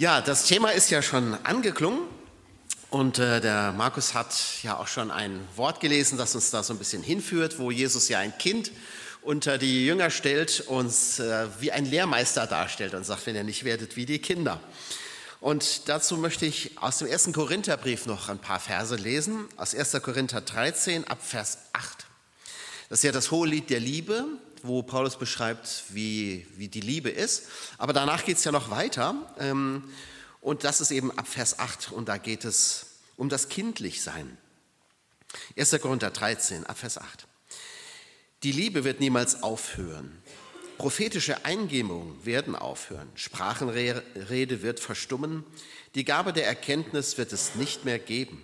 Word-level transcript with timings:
Ja, 0.00 0.20
das 0.20 0.44
Thema 0.44 0.68
ist 0.70 0.90
ja 0.90 1.02
schon 1.02 1.34
angeklungen 1.42 2.02
und 2.88 3.18
äh, 3.18 3.40
der 3.40 3.72
Markus 3.72 4.14
hat 4.14 4.32
ja 4.62 4.78
auch 4.78 4.86
schon 4.86 5.10
ein 5.10 5.40
Wort 5.56 5.80
gelesen, 5.80 6.16
das 6.16 6.36
uns 6.36 6.52
da 6.52 6.62
so 6.62 6.72
ein 6.72 6.78
bisschen 6.78 7.02
hinführt, 7.02 7.58
wo 7.58 7.72
Jesus 7.72 8.08
ja 8.08 8.20
ein 8.20 8.38
Kind 8.38 8.70
unter 9.22 9.58
die 9.58 9.84
Jünger 9.84 10.10
stellt 10.10 10.60
und 10.68 10.92
äh, 11.18 11.48
wie 11.58 11.72
ein 11.72 11.84
Lehrmeister 11.84 12.46
darstellt 12.46 12.94
und 12.94 13.02
sagt, 13.02 13.26
wenn 13.26 13.34
ihr 13.34 13.42
nicht 13.42 13.64
werdet 13.64 13.96
wie 13.96 14.06
die 14.06 14.20
Kinder. 14.20 14.60
Und 15.40 15.88
dazu 15.88 16.16
möchte 16.16 16.46
ich 16.46 16.80
aus 16.80 16.98
dem 16.98 17.08
ersten 17.08 17.32
Korintherbrief 17.32 18.06
noch 18.06 18.28
ein 18.28 18.38
paar 18.38 18.60
Verse 18.60 18.94
lesen, 18.94 19.46
aus 19.56 19.74
1. 19.74 20.00
Korinther 20.00 20.42
13 20.42 21.08
ab 21.08 21.18
Vers 21.20 21.58
8. 21.72 22.06
Das 22.88 23.00
ist 23.00 23.02
ja 23.02 23.10
das 23.10 23.32
hohe 23.32 23.48
Lied 23.48 23.68
der 23.68 23.80
Liebe, 23.80 24.26
wo 24.62 24.82
Paulus 24.82 25.18
beschreibt, 25.18 25.84
wie, 25.90 26.46
wie 26.56 26.68
die 26.68 26.80
Liebe 26.80 27.10
ist. 27.10 27.48
Aber 27.78 27.92
danach 27.92 28.24
geht 28.24 28.38
es 28.38 28.44
ja 28.44 28.52
noch 28.52 28.70
weiter. 28.70 29.14
Ähm, 29.38 29.84
und 30.40 30.64
das 30.64 30.80
ist 30.80 30.90
eben 30.90 31.16
ab 31.18 31.26
Vers 31.26 31.58
8. 31.58 31.92
Und 31.92 32.08
da 32.08 32.16
geht 32.16 32.44
es 32.44 32.86
um 33.16 33.28
das 33.28 33.48
Kindlichsein. 33.48 34.36
1. 35.56 35.78
Korinther 35.80 36.10
13, 36.10 36.64
ab 36.66 36.78
Vers 36.78 36.98
8. 36.98 37.26
Die 38.42 38.52
Liebe 38.52 38.84
wird 38.84 39.00
niemals 39.00 39.42
aufhören. 39.42 40.22
Prophetische 40.78 41.44
Eingebungen 41.44 42.24
werden 42.24 42.54
aufhören. 42.54 43.10
Sprachenrede 43.16 44.62
wird 44.62 44.78
verstummen. 44.78 45.44
Die 45.96 46.04
Gabe 46.04 46.32
der 46.32 46.46
Erkenntnis 46.46 47.18
wird 47.18 47.32
es 47.32 47.56
nicht 47.56 47.84
mehr 47.84 47.98
geben. 47.98 48.42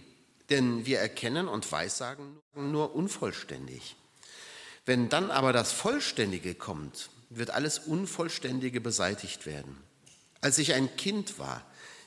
Denn 0.50 0.84
wir 0.84 0.98
erkennen 0.98 1.48
und 1.48 1.70
weissagen 1.70 2.40
nur 2.54 2.94
unvollständig. 2.94 3.96
Wenn 4.86 5.08
dann 5.08 5.30
aber 5.30 5.52
das 5.52 5.72
Vollständige 5.72 6.54
kommt, 6.54 7.08
wird 7.30 7.50
alles 7.50 7.78
Unvollständige 7.78 8.80
beseitigt 8.80 9.46
werden. 9.46 9.76
Als 10.40 10.58
ich 10.58 10.74
ein 10.74 10.94
Kind 10.96 11.38
war, 11.38 11.64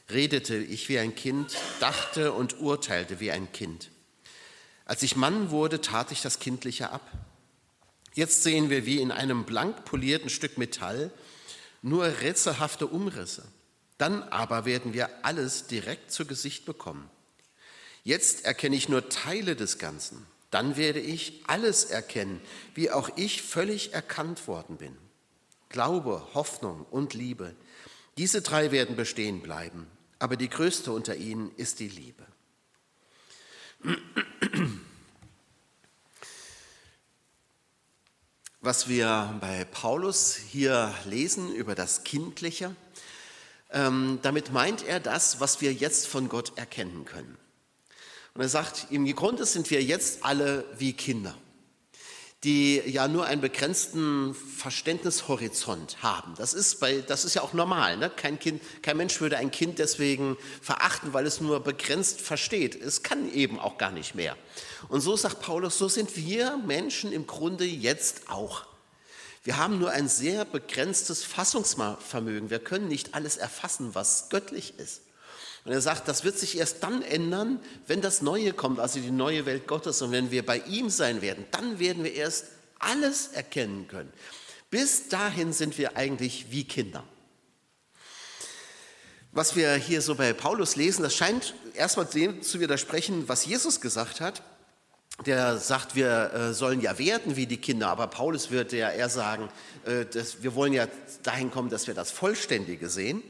redete 0.10 0.56
ich 0.56 0.88
wie 0.90 1.00
ein 1.00 1.16
Kind, 1.16 1.56
dachte 1.80 2.34
und 2.34 2.60
urteilte 2.60 3.20
wie 3.20 3.32
ein 3.32 3.52
Kind. 3.52 3.90
Als 4.86 5.04
ich 5.04 5.16
Mann 5.16 5.50
wurde, 5.50 5.82
tat 5.82 6.12
ich 6.12 6.22
das 6.22 6.40
Kindliche 6.40 6.92
ab. 6.92 7.12
Jetzt 8.14 8.44
sehen 8.44 8.70
wir 8.70 8.86
wie 8.86 9.02
in 9.02 9.12
einem 9.12 9.44
blank 9.44 9.86
polierten 9.86 10.30
Stück 10.30 10.58
Metall 10.58 11.12
nur 11.82 12.06
rätselhafte 12.06 12.88
Umrisse. 12.88 13.44
Dann 13.98 14.24
aber 14.24 14.66
werden 14.66 14.94
wir 14.94 15.26
alles 15.26 15.68
direkt 15.68 16.12
zu 16.12 16.26
Gesicht 16.26 16.66
bekommen. 16.66 17.10
Jetzt 18.04 18.46
erkenne 18.46 18.76
ich 18.76 18.88
nur 18.88 19.10
Teile 19.10 19.56
des 19.56 19.80
Ganzen. 19.80 20.26
Dann 20.50 20.78
werde 20.78 21.00
ich 21.00 21.44
alles 21.48 21.86
erkennen, 21.86 22.42
wie 22.74 22.90
auch 22.92 23.10
ich 23.16 23.42
völlig 23.42 23.94
erkannt 23.94 24.48
worden 24.48 24.78
bin. 24.78 24.98
Glaube, 25.70 26.26
Hoffnung 26.34 26.86
und 26.90 27.14
Liebe, 27.14 27.56
diese 28.18 28.42
drei 28.42 28.72
werden 28.72 28.96
bestehen 28.96 29.42
bleiben, 29.42 29.88
aber 30.20 30.38
die 30.38 30.50
größte 30.50 30.92
unter 30.92 31.16
ihnen 31.16 31.52
ist 31.58 31.80
die 31.80 31.90
Liebe. 31.90 32.26
Was 38.62 38.88
wir 38.88 39.38
bei 39.40 39.66
Paulus 39.66 40.36
hier 40.36 40.94
lesen 41.06 41.54
über 41.54 41.76
das 41.76 42.04
Kindliche, 42.04 42.76
ähm, 43.70 44.20
damit 44.24 44.52
meint 44.52 44.84
er 44.84 45.00
das, 45.00 45.40
was 45.40 45.62
wir 45.62 45.74
jetzt 45.74 46.08
von 46.08 46.28
Gott 46.28 46.58
erkennen 46.58 47.06
können. 47.06 47.38
Und 48.38 48.44
er 48.44 48.50
sagt, 48.50 48.86
im 48.92 49.12
Grunde 49.16 49.48
sind 49.48 49.72
wir 49.72 49.82
jetzt 49.82 50.24
alle 50.24 50.64
wie 50.78 50.94
Kinder, 50.94 51.34
die 52.44 52.80
ja 52.86 53.08
nur 53.08 53.26
einen 53.26 53.42
begrenzten 53.42 54.36
Verständnishorizont 54.36 56.04
haben. 56.04 56.36
Das 56.38 56.54
ist, 56.54 56.80
bei, 56.80 57.02
das 57.02 57.26
ist 57.26 57.34
ja 57.34 57.42
auch 57.42 57.54
normal. 57.54 57.98
Ne? 57.98 58.12
Kein, 58.12 58.38
kind, 58.38 58.62
kein 58.84 58.96
Mensch 58.96 59.20
würde 59.22 59.38
ein 59.38 59.50
Kind 59.50 59.80
deswegen 59.80 60.38
verachten, 60.62 61.14
weil 61.14 61.26
es 61.26 61.42
nur 61.42 61.62
begrenzt 61.62 62.22
versteht. 62.22 62.80
Es 62.80 63.02
kann 63.02 63.34
eben 63.34 63.58
auch 63.58 63.80
gar 63.80 63.90
nicht 63.90 64.14
mehr. 64.14 64.38
Und 64.88 65.02
so 65.02 65.16
sagt 65.16 65.42
Paulus, 65.42 65.80
so 65.80 65.88
sind 65.88 66.16
wir 66.16 66.58
Menschen 66.58 67.12
im 67.12 67.26
Grunde 67.26 67.66
jetzt 67.66 68.30
auch. 68.30 68.68
Wir 69.46 69.58
haben 69.58 69.80
nur 69.80 69.90
ein 69.90 70.08
sehr 70.08 70.46
begrenztes 70.46 71.24
Fassungsvermögen. 71.24 72.52
Wir 72.52 72.60
können 72.60 72.88
nicht 72.88 73.16
alles 73.16 73.38
erfassen, 73.38 73.96
was 73.96 74.30
göttlich 74.30 74.78
ist. 74.78 75.02
Und 75.68 75.74
er 75.74 75.82
sagt, 75.82 76.08
das 76.08 76.24
wird 76.24 76.40
sich 76.40 76.58
erst 76.58 76.82
dann 76.82 77.02
ändern, 77.02 77.60
wenn 77.88 78.00
das 78.00 78.22
Neue 78.22 78.54
kommt, 78.54 78.80
also 78.80 79.02
die 79.02 79.12
neue 79.12 79.46
Welt 79.46 79.68
Gottes. 79.68 80.02
Und 80.02 80.14
wenn 80.14 80.32
wir 80.32 80.46
bei 80.46 80.60
ihm 80.60 80.90
sein 80.90 81.22
werden, 81.22 81.46
dann 81.52 81.78
werden 81.78 82.06
wir 82.06 82.14
erst 82.14 82.46
alles 82.80 83.28
erkennen 83.34 83.86
können. 83.90 84.14
Bis 84.70 85.10
dahin 85.10 85.52
sind 85.52 85.78
wir 85.78 85.98
eigentlich 85.98 86.52
wie 86.52 86.64
Kinder. 86.64 87.04
Was 89.34 89.58
wir 89.58 89.74
hier 89.74 90.02
so 90.02 90.16
bei 90.16 90.32
Paulus 90.32 90.78
lesen, 90.78 91.04
das 91.04 91.14
scheint 91.14 91.54
erstmal 91.74 92.06
dem 92.06 92.42
zu 92.44 92.62
widersprechen, 92.62 93.28
was 93.28 93.46
Jesus 93.46 93.82
gesagt 93.82 94.22
hat. 94.22 94.42
Der 95.26 95.58
sagt, 95.58 95.96
wir 95.96 96.32
äh, 96.34 96.54
sollen 96.54 96.80
ja 96.80 96.98
werden 96.98 97.36
wie 97.36 97.46
die 97.46 97.58
Kinder, 97.58 97.90
aber 97.90 98.08
Paulus 98.08 98.52
wird 98.52 98.72
ja 98.72 98.90
eher 98.90 99.10
sagen, 99.10 99.50
äh, 99.84 100.06
dass 100.06 100.44
wir 100.44 100.56
wollen 100.56 100.72
ja 100.72 100.88
dahin 101.24 101.52
kommen, 101.52 101.70
dass 101.70 101.88
wir 101.88 101.94
das 101.94 102.12
Vollständige 102.12 102.88
sehen 102.88 103.22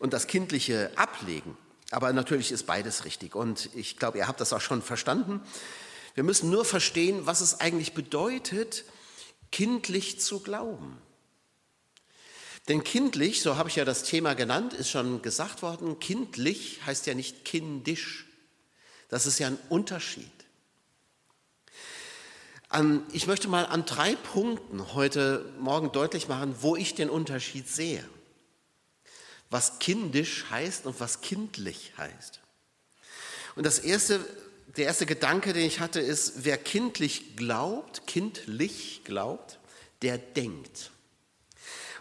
und 0.00 0.12
das 0.12 0.26
Kindliche 0.26 0.90
ablegen. 0.96 1.56
Aber 1.90 2.12
natürlich 2.12 2.52
ist 2.52 2.66
beides 2.66 3.04
richtig. 3.04 3.34
Und 3.34 3.70
ich 3.74 3.96
glaube, 3.96 4.18
ihr 4.18 4.28
habt 4.28 4.40
das 4.40 4.52
auch 4.52 4.60
schon 4.60 4.82
verstanden. 4.82 5.40
Wir 6.14 6.22
müssen 6.22 6.50
nur 6.50 6.64
verstehen, 6.64 7.26
was 7.26 7.40
es 7.40 7.60
eigentlich 7.60 7.94
bedeutet, 7.94 8.84
kindlich 9.50 10.20
zu 10.20 10.40
glauben. 10.40 10.98
Denn 12.68 12.84
kindlich, 12.84 13.40
so 13.40 13.56
habe 13.56 13.70
ich 13.70 13.76
ja 13.76 13.86
das 13.86 14.02
Thema 14.02 14.34
genannt, 14.34 14.74
ist 14.74 14.90
schon 14.90 15.22
gesagt 15.22 15.62
worden, 15.62 15.98
kindlich 16.00 16.80
heißt 16.84 17.06
ja 17.06 17.14
nicht 17.14 17.46
kindisch. 17.46 18.26
Das 19.08 19.26
ist 19.26 19.38
ja 19.38 19.46
ein 19.46 19.58
Unterschied. 19.70 20.30
Ich 23.12 23.26
möchte 23.26 23.48
mal 23.48 23.64
an 23.64 23.86
drei 23.86 24.14
Punkten 24.14 24.92
heute 24.92 25.50
Morgen 25.58 25.90
deutlich 25.92 26.28
machen, 26.28 26.54
wo 26.60 26.76
ich 26.76 26.94
den 26.94 27.08
Unterschied 27.08 27.66
sehe 27.66 28.06
was 29.50 29.78
kindisch 29.78 30.46
heißt 30.50 30.86
und 30.86 31.00
was 31.00 31.20
kindlich 31.20 31.92
heißt. 31.96 32.40
Und 33.56 33.64
das 33.64 33.78
erste, 33.78 34.24
der 34.76 34.86
erste 34.86 35.06
Gedanke, 35.06 35.52
den 35.52 35.66
ich 35.66 35.80
hatte, 35.80 36.00
ist, 36.00 36.44
wer 36.44 36.58
kindlich 36.58 37.36
glaubt, 37.36 38.06
kindlich 38.06 39.02
glaubt, 39.04 39.58
der 40.02 40.18
denkt. 40.18 40.90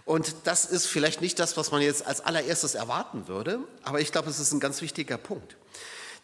Und 0.06 0.35
das 0.46 0.66
ist 0.66 0.85
vielleicht 0.85 1.19
nicht 1.19 1.38
das, 1.40 1.58
was 1.58 1.72
man 1.72 1.81
jetzt 1.81 2.06
als 2.06 2.22
allererstes 2.22 2.75
erwarten 2.75 3.28
würde, 3.28 3.59
aber 3.84 4.00
ich 4.00 4.12
glaube, 4.12 4.29
es 4.29 4.40
ist 4.40 4.53
ein 4.53 4.59
ganz 4.59 4.81
wichtiger 4.81 5.18
Punkt. 5.18 5.58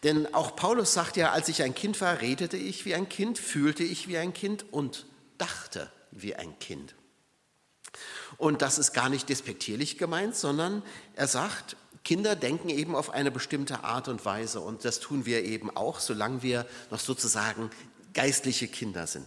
Denn 0.04 0.32
auch 0.34 0.54
Paulus 0.54 0.94
sagt 0.94 1.16
ja, 1.16 1.32
als 1.32 1.48
ich 1.48 1.62
ein 1.62 1.74
Kind 1.74 2.00
war, 2.00 2.20
redete 2.20 2.56
ich 2.56 2.84
wie 2.84 2.94
ein 2.94 3.08
Kind, 3.08 3.38
fühlte 3.38 3.82
ich 3.82 4.08
wie 4.08 4.18
ein 4.18 4.32
Kind 4.32 4.72
und 4.72 5.06
dachte 5.38 5.90
wie 6.10 6.34
ein 6.34 6.58
Kind. 6.58 6.94
Und 8.36 8.62
das 8.62 8.78
ist 8.78 8.92
gar 8.92 9.08
nicht 9.08 9.28
despektierlich 9.28 9.98
gemeint, 9.98 10.36
sondern 10.36 10.82
er 11.14 11.28
sagt, 11.28 11.76
Kinder 12.04 12.36
denken 12.36 12.68
eben 12.68 12.94
auf 12.94 13.10
eine 13.10 13.30
bestimmte 13.30 13.82
Art 13.82 14.08
und 14.08 14.24
Weise 14.24 14.60
und 14.60 14.84
das 14.84 15.00
tun 15.00 15.24
wir 15.24 15.42
eben 15.42 15.74
auch, 15.74 16.00
solange 16.00 16.42
wir 16.42 16.66
noch 16.90 17.00
sozusagen 17.00 17.70
geistliche 18.12 18.68
Kinder 18.68 19.06
sind. 19.06 19.26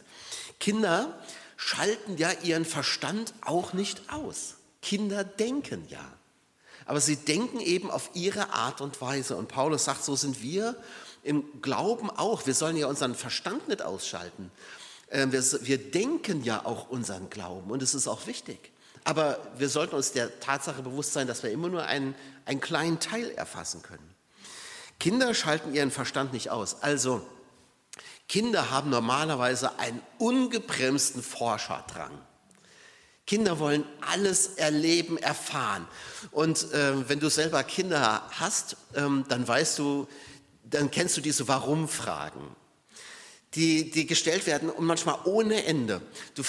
Kinder 0.60 1.18
schalten 1.58 2.18
ja 2.18 2.32
ihren 2.44 2.66
Verstand 2.66 3.34
auch 3.42 3.74
nicht 3.74 4.12
aus. 4.12 4.56
Kinder 4.82 5.24
denken 5.24 5.86
ja. 5.90 6.06
Aber 6.86 7.02
sie 7.02 7.18
denken 7.18 7.60
eben 7.60 7.92
auf 7.92 8.12
ihre 8.14 8.54
Art 8.54 8.80
und 8.80 9.02
Weise. 9.02 9.36
Und 9.36 9.50
Paulus 9.50 9.84
sagt, 9.86 10.06
so 10.06 10.16
sind 10.16 10.42
wir 10.42 10.76
im 11.24 11.62
Glauben 11.62 12.10
auch. 12.10 12.46
Wir 12.46 12.54
sollen 12.54 12.78
ja 12.78 12.88
unseren 12.88 13.14
Verstand 13.14 13.68
nicht 13.68 13.82
ausschalten. 13.82 14.52
Ähm, 15.12 15.32
wir, 15.32 15.78
denken 15.92 16.44
ja 16.44 16.66
auch 16.66 16.90
unseren 16.90 17.30
Glauben 17.30 17.72
und 17.72 17.82
es 17.82 17.94
ist 17.94 18.08
auch 18.08 18.28
wichtig. 18.28 18.72
Aber 19.08 19.40
wir 19.58 19.70
sollten 19.70 19.96
uns 19.96 20.12
der 20.12 20.42
Tatsache 20.42 20.82
bewusst 20.82 21.14
sein, 21.14 21.28
dass 21.28 21.42
wir 21.42 21.50
immer 21.50 21.70
nur 21.70 21.86
einen, 21.86 22.14
einen 22.44 22.60
kleinen 22.60 23.00
Teil 23.00 23.32
erfassen 23.32 23.82
können. 23.82 24.14
Kinder 25.00 25.34
schalten 25.34 25.74
ihren 25.74 25.92
Verstand 25.92 26.34
nicht 26.34 26.50
aus. 26.50 26.82
Also, 26.82 27.26
Kinder 28.28 28.70
haben 28.70 28.90
normalerweise 28.90 29.80
einen 29.80 30.02
ungebremsten 30.18 31.24
Forscherdrang. 31.24 32.12
Kinder 33.26 33.60
wollen 33.60 33.86
alles 34.02 34.56
erleben, 34.56 35.18
erfahren. 35.18 35.88
Und 36.32 36.70
äh, 36.74 37.08
wenn 37.08 37.22
du 37.22 37.30
selber 37.30 37.64
Kinder 37.64 38.24
hast, 38.32 38.76
ähm, 38.94 39.24
dann 39.30 39.48
weißt 39.48 39.80
du, 39.80 40.10
dann 40.66 40.92
kennst 40.92 41.16
du 41.16 41.22
diese 41.22 41.48
Warum-Fragen 41.48 42.46
die, 43.58 43.90
die 43.90 44.06
gestellt 44.06 44.46
werden 44.46 44.70
und 44.70 44.86
manchmal 44.86 45.18
ohne 45.26 45.66
Ende. 45.66 46.00
Du, 46.36 46.44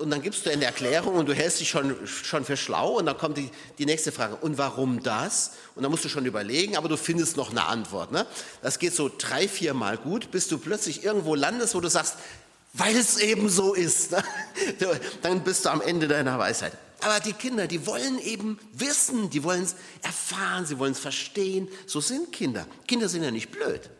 und 0.00 0.10
dann 0.10 0.22
gibst 0.22 0.46
du 0.46 0.50
eine 0.50 0.64
Erklärung 0.64 1.16
und 1.16 1.28
du 1.28 1.34
hältst 1.34 1.58
dich 1.58 1.68
schon, 1.68 2.06
schon 2.06 2.44
für 2.44 2.56
schlau 2.56 2.98
und 2.98 3.06
dann 3.06 3.18
kommt 3.18 3.36
die, 3.36 3.50
die 3.78 3.86
nächste 3.86 4.12
Frage, 4.12 4.36
und 4.36 4.58
warum 4.58 5.02
das? 5.02 5.52
Und 5.74 5.82
dann 5.82 5.90
musst 5.90 6.04
du 6.04 6.08
schon 6.08 6.24
überlegen, 6.24 6.76
aber 6.76 6.88
du 6.88 6.96
findest 6.96 7.36
noch 7.36 7.50
eine 7.50 7.66
Antwort. 7.66 8.12
Ne? 8.12 8.26
Das 8.62 8.78
geht 8.78 8.94
so 8.94 9.10
drei, 9.16 9.48
vier 9.48 9.74
Mal 9.74 9.98
gut, 9.98 10.30
bis 10.30 10.46
du 10.46 10.56
plötzlich 10.56 11.02
irgendwo 11.02 11.34
landest, 11.34 11.74
wo 11.74 11.80
du 11.80 11.88
sagst, 11.88 12.14
weil 12.74 12.96
es 12.96 13.18
eben 13.18 13.48
so 13.48 13.74
ist. 13.74 14.12
Ne? 14.12 14.22
Dann 15.22 15.42
bist 15.42 15.64
du 15.64 15.70
am 15.70 15.80
Ende 15.80 16.06
deiner 16.06 16.38
Weisheit. 16.38 16.72
Aber 17.00 17.18
die 17.18 17.32
Kinder, 17.32 17.66
die 17.66 17.84
wollen 17.86 18.20
eben 18.20 18.60
wissen, 18.72 19.28
die 19.30 19.42
wollen 19.42 19.64
es 19.64 19.74
erfahren, 20.02 20.64
sie 20.64 20.78
wollen 20.78 20.92
es 20.92 21.00
verstehen. 21.00 21.68
So 21.86 22.00
sind 22.00 22.30
Kinder. 22.30 22.68
Kinder 22.86 23.08
sind 23.08 23.24
ja 23.24 23.32
nicht 23.32 23.50
blöd. 23.50 23.90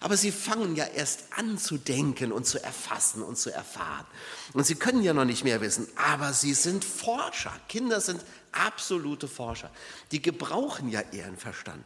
Aber 0.00 0.16
sie 0.16 0.32
fangen 0.32 0.76
ja 0.76 0.84
erst 0.84 1.24
an 1.36 1.58
zu 1.58 1.78
denken 1.78 2.32
und 2.32 2.46
zu 2.46 2.62
erfassen 2.62 3.22
und 3.22 3.36
zu 3.36 3.50
erfahren. 3.50 4.06
Und 4.52 4.66
sie 4.66 4.74
können 4.74 5.02
ja 5.02 5.12
noch 5.12 5.24
nicht 5.24 5.44
mehr 5.44 5.60
wissen, 5.60 5.86
aber 5.96 6.32
sie 6.32 6.54
sind 6.54 6.84
Forscher. 6.84 7.52
Kinder 7.68 8.00
sind 8.00 8.22
absolute 8.52 9.28
Forscher. 9.28 9.70
Die 10.10 10.22
gebrauchen 10.22 10.88
ja 10.88 11.02
ihren 11.12 11.36
Verstand. 11.36 11.84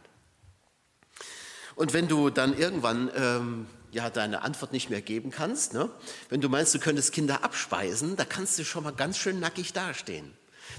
Und 1.75 1.93
wenn 1.93 2.07
du 2.07 2.29
dann 2.29 2.57
irgendwann 2.57 3.11
ähm, 3.15 3.67
ja 3.91 4.09
deine 4.09 4.41
Antwort 4.41 4.73
nicht 4.73 4.89
mehr 4.89 5.01
geben 5.01 5.31
kannst, 5.31 5.73
ne? 5.73 5.89
wenn 6.29 6.41
du 6.41 6.49
meinst, 6.49 6.73
du 6.73 6.79
könntest 6.79 7.13
Kinder 7.13 7.43
abspeisen, 7.43 8.15
da 8.15 8.25
kannst 8.25 8.57
du 8.57 8.65
schon 8.65 8.83
mal 8.83 8.93
ganz 8.93 9.17
schön 9.17 9.39
nackig 9.39 9.73
dastehen. 9.73 10.33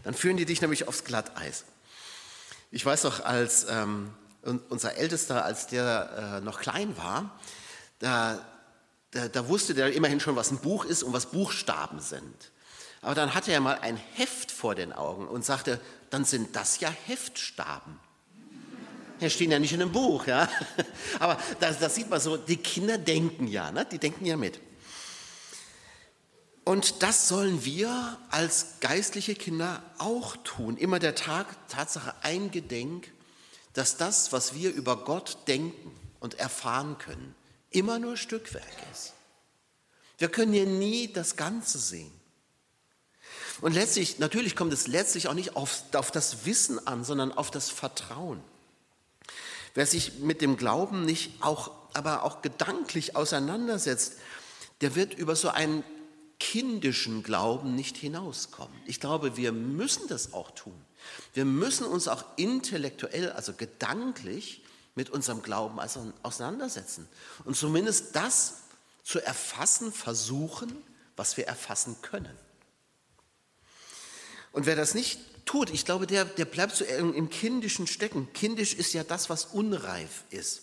Dann 0.04 0.14
führen 0.14 0.36
die 0.36 0.44
dich 0.44 0.60
nämlich 0.60 0.88
aufs 0.88 1.04
Glatteis. 1.04 1.64
Ich 2.70 2.84
weiß 2.84 3.04
noch, 3.04 3.24
als 3.24 3.66
ähm, 3.70 4.10
unser 4.68 4.96
Ältester, 4.96 5.44
als 5.44 5.66
der 5.66 6.38
äh, 6.38 6.44
noch 6.44 6.60
klein 6.60 6.96
war, 6.96 7.38
da, 7.98 8.38
da, 9.10 9.28
da 9.28 9.48
wusste 9.48 9.74
der 9.74 9.92
immerhin 9.92 10.20
schon, 10.20 10.36
was 10.36 10.50
ein 10.50 10.58
Buch 10.58 10.84
ist 10.84 11.02
und 11.02 11.12
was 11.12 11.26
Buchstaben 11.26 12.00
sind. 12.00 12.52
Aber 13.00 13.14
dann 13.14 13.34
hatte 13.34 13.52
er 13.52 13.60
mal 13.60 13.78
ein 13.80 13.96
Heft 13.96 14.50
vor 14.50 14.74
den 14.74 14.92
Augen 14.92 15.28
und 15.28 15.44
sagte, 15.44 15.80
dann 16.10 16.24
sind 16.24 16.56
das 16.56 16.80
ja 16.80 16.90
Heftstaben. 17.06 17.98
Die 19.20 19.30
stehen 19.30 19.50
ja 19.50 19.58
nicht 19.58 19.72
in 19.72 19.82
einem 19.82 19.92
Buch, 19.92 20.26
ja. 20.26 20.48
Aber 21.18 21.38
das, 21.60 21.78
das 21.78 21.94
sieht 21.94 22.08
man 22.08 22.20
so, 22.20 22.36
die 22.36 22.56
Kinder 22.56 22.98
denken 22.98 23.46
ja, 23.46 23.70
ne? 23.70 23.84
die 23.84 23.98
denken 23.98 24.24
ja 24.24 24.36
mit. 24.36 24.60
Und 26.64 27.02
das 27.02 27.28
sollen 27.28 27.64
wir 27.64 28.18
als 28.30 28.74
geistliche 28.80 29.34
Kinder 29.34 29.82
auch 29.96 30.36
tun. 30.44 30.76
Immer 30.76 30.98
der 30.98 31.14
Tag, 31.14 31.46
Tatsache 31.68 32.14
eingedenk, 32.22 33.10
dass 33.78 33.96
das, 33.96 34.32
was 34.32 34.54
wir 34.54 34.74
über 34.74 35.04
Gott 35.04 35.38
denken 35.46 35.94
und 36.18 36.34
erfahren 36.34 36.98
können, 36.98 37.36
immer 37.70 38.00
nur 38.00 38.16
Stückwerk 38.16 38.66
ist. 38.92 39.12
Wir 40.18 40.28
können 40.28 40.52
hier 40.52 40.66
nie 40.66 41.12
das 41.12 41.36
Ganze 41.36 41.78
sehen. 41.78 42.10
Und 43.60 43.74
letztlich, 43.74 44.18
natürlich 44.18 44.56
kommt 44.56 44.72
es 44.72 44.88
letztlich 44.88 45.28
auch 45.28 45.34
nicht 45.34 45.54
auf, 45.54 45.84
auf 45.94 46.10
das 46.10 46.44
Wissen 46.44 46.84
an, 46.88 47.04
sondern 47.04 47.30
auf 47.30 47.52
das 47.52 47.70
Vertrauen. 47.70 48.42
Wer 49.74 49.86
sich 49.86 50.18
mit 50.18 50.40
dem 50.40 50.56
Glauben 50.56 51.04
nicht 51.04 51.40
auch, 51.40 51.70
aber 51.94 52.24
auch 52.24 52.42
gedanklich 52.42 53.14
auseinandersetzt, 53.14 54.14
der 54.80 54.96
wird 54.96 55.14
über 55.14 55.36
so 55.36 55.50
einen 55.50 55.84
kindischen 56.40 57.22
Glauben 57.22 57.76
nicht 57.76 57.96
hinauskommen. 57.96 58.74
Ich 58.86 58.98
glaube, 58.98 59.36
wir 59.36 59.52
müssen 59.52 60.08
das 60.08 60.32
auch 60.32 60.50
tun. 60.50 60.87
Wir 61.34 61.44
müssen 61.44 61.86
uns 61.86 62.08
auch 62.08 62.24
intellektuell, 62.36 63.30
also 63.32 63.52
gedanklich 63.52 64.62
mit 64.94 65.10
unserem 65.10 65.42
Glauben 65.42 65.78
auseinandersetzen 66.22 67.08
und 67.44 67.56
zumindest 67.56 68.16
das 68.16 68.62
zu 69.04 69.20
erfassen 69.20 69.92
versuchen, 69.92 70.76
was 71.16 71.36
wir 71.36 71.46
erfassen 71.46 71.96
können. 72.02 72.36
Und 74.52 74.66
wer 74.66 74.76
das 74.76 74.94
nicht 74.94 75.20
tut, 75.46 75.70
ich 75.70 75.84
glaube, 75.84 76.06
der, 76.06 76.24
der 76.24 76.44
bleibt 76.44 76.76
so 76.76 76.84
im 76.84 77.30
Kindischen 77.30 77.86
stecken. 77.86 78.32
Kindisch 78.32 78.74
ist 78.74 78.92
ja 78.92 79.04
das, 79.04 79.30
was 79.30 79.46
unreif 79.46 80.24
ist. 80.30 80.62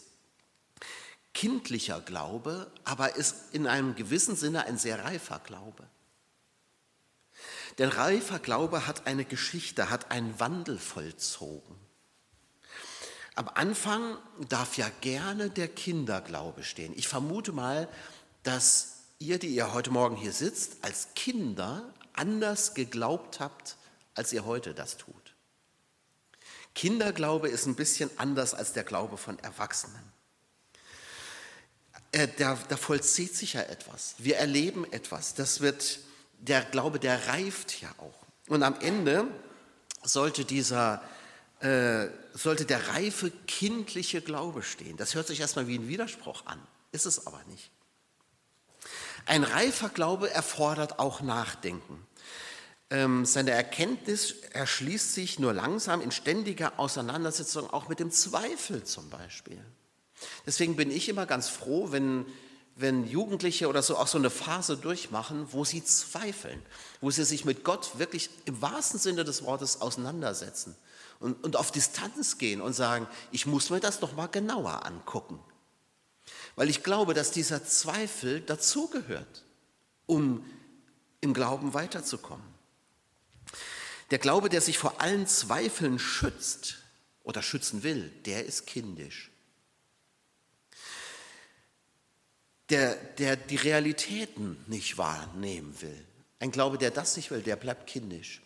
Kindlicher 1.33 1.99
Glaube, 2.01 2.71
aber 2.83 3.15
ist 3.15 3.53
in 3.53 3.67
einem 3.67 3.95
gewissen 3.95 4.35
Sinne 4.35 4.65
ein 4.65 4.77
sehr 4.77 5.03
reifer 5.03 5.39
Glaube. 5.39 5.83
Denn 7.77 7.89
reifer 7.89 8.39
Glaube 8.39 8.87
hat 8.87 9.07
eine 9.07 9.25
Geschichte, 9.25 9.89
hat 9.89 10.11
einen 10.11 10.39
Wandel 10.39 10.77
vollzogen. 10.79 11.75
Am 13.35 13.49
Anfang 13.49 14.17
darf 14.47 14.77
ja 14.77 14.89
gerne 15.01 15.49
der 15.49 15.67
Kinderglaube 15.67 16.63
stehen. 16.63 16.93
Ich 16.95 17.07
vermute 17.07 17.51
mal, 17.51 17.89
dass 18.43 18.99
ihr, 19.19 19.39
die 19.39 19.49
ihr 19.49 19.73
heute 19.73 19.91
Morgen 19.91 20.15
hier 20.15 20.31
sitzt, 20.31 20.77
als 20.83 21.09
Kinder 21.15 21.93
anders 22.13 22.73
geglaubt 22.73 23.39
habt 23.41 23.75
als 24.15 24.31
ihr 24.31 24.45
heute 24.45 24.73
das 24.73 24.97
tut. 24.97 25.35
Kinderglaube 26.73 27.49
ist 27.49 27.65
ein 27.65 27.75
bisschen 27.75 28.09
anders 28.17 28.53
als 28.53 28.73
der 28.73 28.83
Glaube 28.83 29.17
von 29.17 29.37
Erwachsenen. 29.39 30.11
Äh, 32.11 32.27
da, 32.37 32.57
da 32.69 32.77
vollzieht 32.77 33.35
sich 33.35 33.53
ja 33.53 33.61
etwas. 33.61 34.15
Wir 34.17 34.37
erleben 34.37 34.85
etwas. 34.91 35.35
Das 35.35 35.61
wird, 35.61 35.99
der 36.47 36.61
Glaube, 36.63 36.99
der 36.99 37.27
reift 37.27 37.81
ja 37.81 37.89
auch. 37.97 38.25
Und 38.47 38.63
am 38.63 38.79
Ende 38.79 39.27
sollte 40.03 40.45
dieser, 40.45 41.01
äh, 41.59 42.07
sollte 42.33 42.65
der 42.65 42.89
reife 42.89 43.31
kindliche 43.47 44.21
Glaube 44.21 44.61
stehen. 44.61 44.97
Das 44.97 45.15
hört 45.15 45.27
sich 45.27 45.39
erstmal 45.39 45.67
wie 45.67 45.77
ein 45.77 45.87
Widerspruch 45.87 46.45
an, 46.45 46.61
ist 46.91 47.05
es 47.05 47.25
aber 47.25 47.41
nicht. 47.49 47.71
Ein 49.25 49.43
reifer 49.43 49.89
Glaube 49.89 50.29
erfordert 50.29 50.99
auch 50.99 51.21
Nachdenken. 51.21 52.05
Ähm, 52.91 53.25
seine 53.25 53.51
Erkenntnis 53.51 54.35
erschließt 54.51 55.13
sich 55.13 55.39
nur 55.39 55.53
langsam 55.53 56.01
in 56.01 56.11
ständiger 56.11 56.79
Auseinandersetzung 56.79 57.67
auch 57.71 57.87
mit 57.87 57.99
dem 57.99 58.11
Zweifel 58.11 58.83
zum 58.83 59.09
Beispiel. 59.09 59.59
Deswegen 60.45 60.75
bin 60.75 60.91
ich 60.91 61.09
immer 61.09 61.25
ganz 61.25 61.49
froh, 61.49 61.91
wenn, 61.91 62.25
wenn 62.75 63.07
Jugendliche 63.07 63.69
oder 63.69 63.81
so 63.81 63.97
auch 63.97 64.07
so 64.07 64.17
eine 64.17 64.29
Phase 64.29 64.75
durchmachen, 64.75 65.47
wo 65.51 65.63
sie 65.63 65.83
zweifeln, 65.83 66.61
wo 66.99 67.09
sie 67.09 67.23
sich 67.23 67.45
mit 67.45 67.63
Gott 67.63 67.97
wirklich 67.97 68.29
im 68.43 68.61
wahrsten 68.61 68.99
Sinne 68.99 69.23
des 69.23 69.43
Wortes 69.43 69.79
auseinandersetzen 69.79 70.75
und, 71.19 71.41
und 71.43 71.55
auf 71.55 71.71
Distanz 71.71 72.37
gehen 72.37 72.59
und 72.59 72.73
sagen, 72.73 73.07
ich 73.31 73.45
muss 73.45 73.69
mir 73.69 73.79
das 73.79 74.01
doch 74.01 74.13
mal 74.13 74.27
genauer 74.27 74.85
angucken. 74.85 75.39
Weil 76.57 76.69
ich 76.69 76.83
glaube, 76.83 77.13
dass 77.13 77.31
dieser 77.31 77.63
Zweifel 77.63 78.41
dazugehört, 78.41 79.43
um 80.05 80.45
im 81.21 81.33
Glauben 81.33 81.73
weiterzukommen. 81.73 82.45
Der 84.11 84.19
Glaube, 84.19 84.49
der 84.49 84.61
sich 84.61 84.77
vor 84.77 85.01
allen 85.01 85.27
Zweifeln 85.27 85.97
schützt 85.97 86.77
oder 87.23 87.41
schützen 87.41 87.83
will, 87.83 88.09
der 88.25 88.45
ist 88.45 88.67
kindisch. 88.67 89.31
Der, 92.69 92.95
der 92.95 93.35
die 93.35 93.57
Realitäten 93.57 94.57
nicht 94.67 94.97
wahrnehmen 94.97 95.75
will. 95.81 96.05
Ein 96.39 96.51
Glaube, 96.51 96.77
der 96.77 96.91
das 96.91 97.15
nicht 97.15 97.29
will, 97.29 97.41
der 97.41 97.55
bleibt 97.55 97.87
kindisch. 97.87 98.41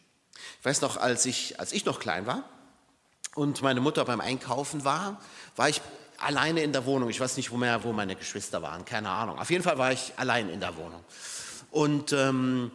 Ich 0.60 0.66
weiß 0.66 0.82
noch, 0.82 0.98
als 0.98 1.26
ich, 1.26 1.60
als 1.60 1.72
ich 1.72 1.86
noch 1.86 2.00
klein 2.00 2.26
war 2.26 2.44
und 3.36 3.62
meine 3.62 3.80
Mutter 3.80 4.04
beim 4.06 4.20
Einkaufen 4.20 4.84
war, 4.84 5.22
war 5.56 5.70
ich 5.70 5.82
alleine 6.18 6.64
in 6.64 6.74
der 6.74 6.86
Wohnung. 6.86 7.10
Ich 7.10 7.20
weiß 7.20 7.38
nicht, 7.38 7.52
wo, 7.52 7.58
mehr, 7.58 7.84
wo 7.84 7.94
meine 7.94 8.16
Geschwister 8.16 8.62
waren, 8.62 8.84
keine 8.84 9.10
Ahnung. 9.10 9.40
Auf 9.40 9.50
jeden 9.50 9.64
Fall 9.64 9.78
war 9.78 9.94
ich 9.94 10.14
allein 10.18 10.50
in 10.50 10.60
der 10.60 10.76
Wohnung. 10.76 11.04
Und 11.72 12.14
ähm, 12.14 12.72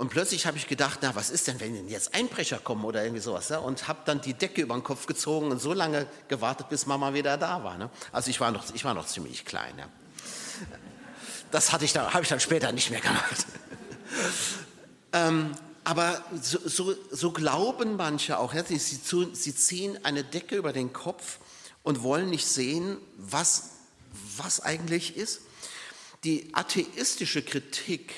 und 0.00 0.08
plötzlich 0.08 0.46
habe 0.46 0.56
ich 0.56 0.66
gedacht, 0.66 1.00
na, 1.02 1.14
was 1.14 1.28
ist 1.28 1.46
denn, 1.46 1.60
wenn 1.60 1.86
jetzt 1.86 2.14
Einbrecher 2.14 2.56
kommen 2.56 2.86
oder 2.86 3.02
irgendwie 3.02 3.20
sowas? 3.20 3.50
Ja? 3.50 3.58
Und 3.58 3.86
habe 3.86 3.98
dann 4.06 4.22
die 4.22 4.32
Decke 4.32 4.62
über 4.62 4.72
den 4.72 4.82
Kopf 4.82 5.04
gezogen 5.04 5.50
und 5.50 5.60
so 5.60 5.74
lange 5.74 6.06
gewartet, 6.26 6.70
bis 6.70 6.86
Mama 6.86 7.12
wieder 7.12 7.36
da 7.36 7.62
war. 7.62 7.76
Ne? 7.76 7.90
Also 8.10 8.30
ich 8.30 8.40
war, 8.40 8.50
noch, 8.50 8.64
ich 8.72 8.82
war 8.82 8.94
noch 8.94 9.04
ziemlich 9.04 9.44
klein. 9.44 9.74
Ja? 9.76 9.84
Das 11.50 11.72
hatte 11.72 11.84
ich 11.84 11.92
dann, 11.92 12.12
habe 12.12 12.22
ich 12.22 12.28
dann 12.28 12.40
später 12.40 12.72
nicht 12.72 12.90
mehr 12.90 13.00
gemacht. 13.00 13.46
ähm, 15.12 15.52
aber 15.84 16.22
so, 16.40 16.58
so, 16.64 16.94
so, 17.10 17.32
glauben 17.32 17.96
manche 17.96 18.38
auch. 18.38 18.54
Ja? 18.54 18.64
Sie, 18.64 18.76
sie 18.78 19.54
ziehen 19.54 19.98
eine 20.04 20.22
Decke 20.22 20.56
über 20.56 20.72
den 20.72 20.92
Kopf 20.92 21.38
und 21.82 22.02
wollen 22.02 22.30
nicht 22.30 22.46
sehen, 22.46 22.98
was, 23.16 23.70
was 24.36 24.60
eigentlich 24.60 25.16
ist. 25.16 25.40
Die 26.24 26.54
atheistische 26.54 27.42
Kritik 27.42 28.14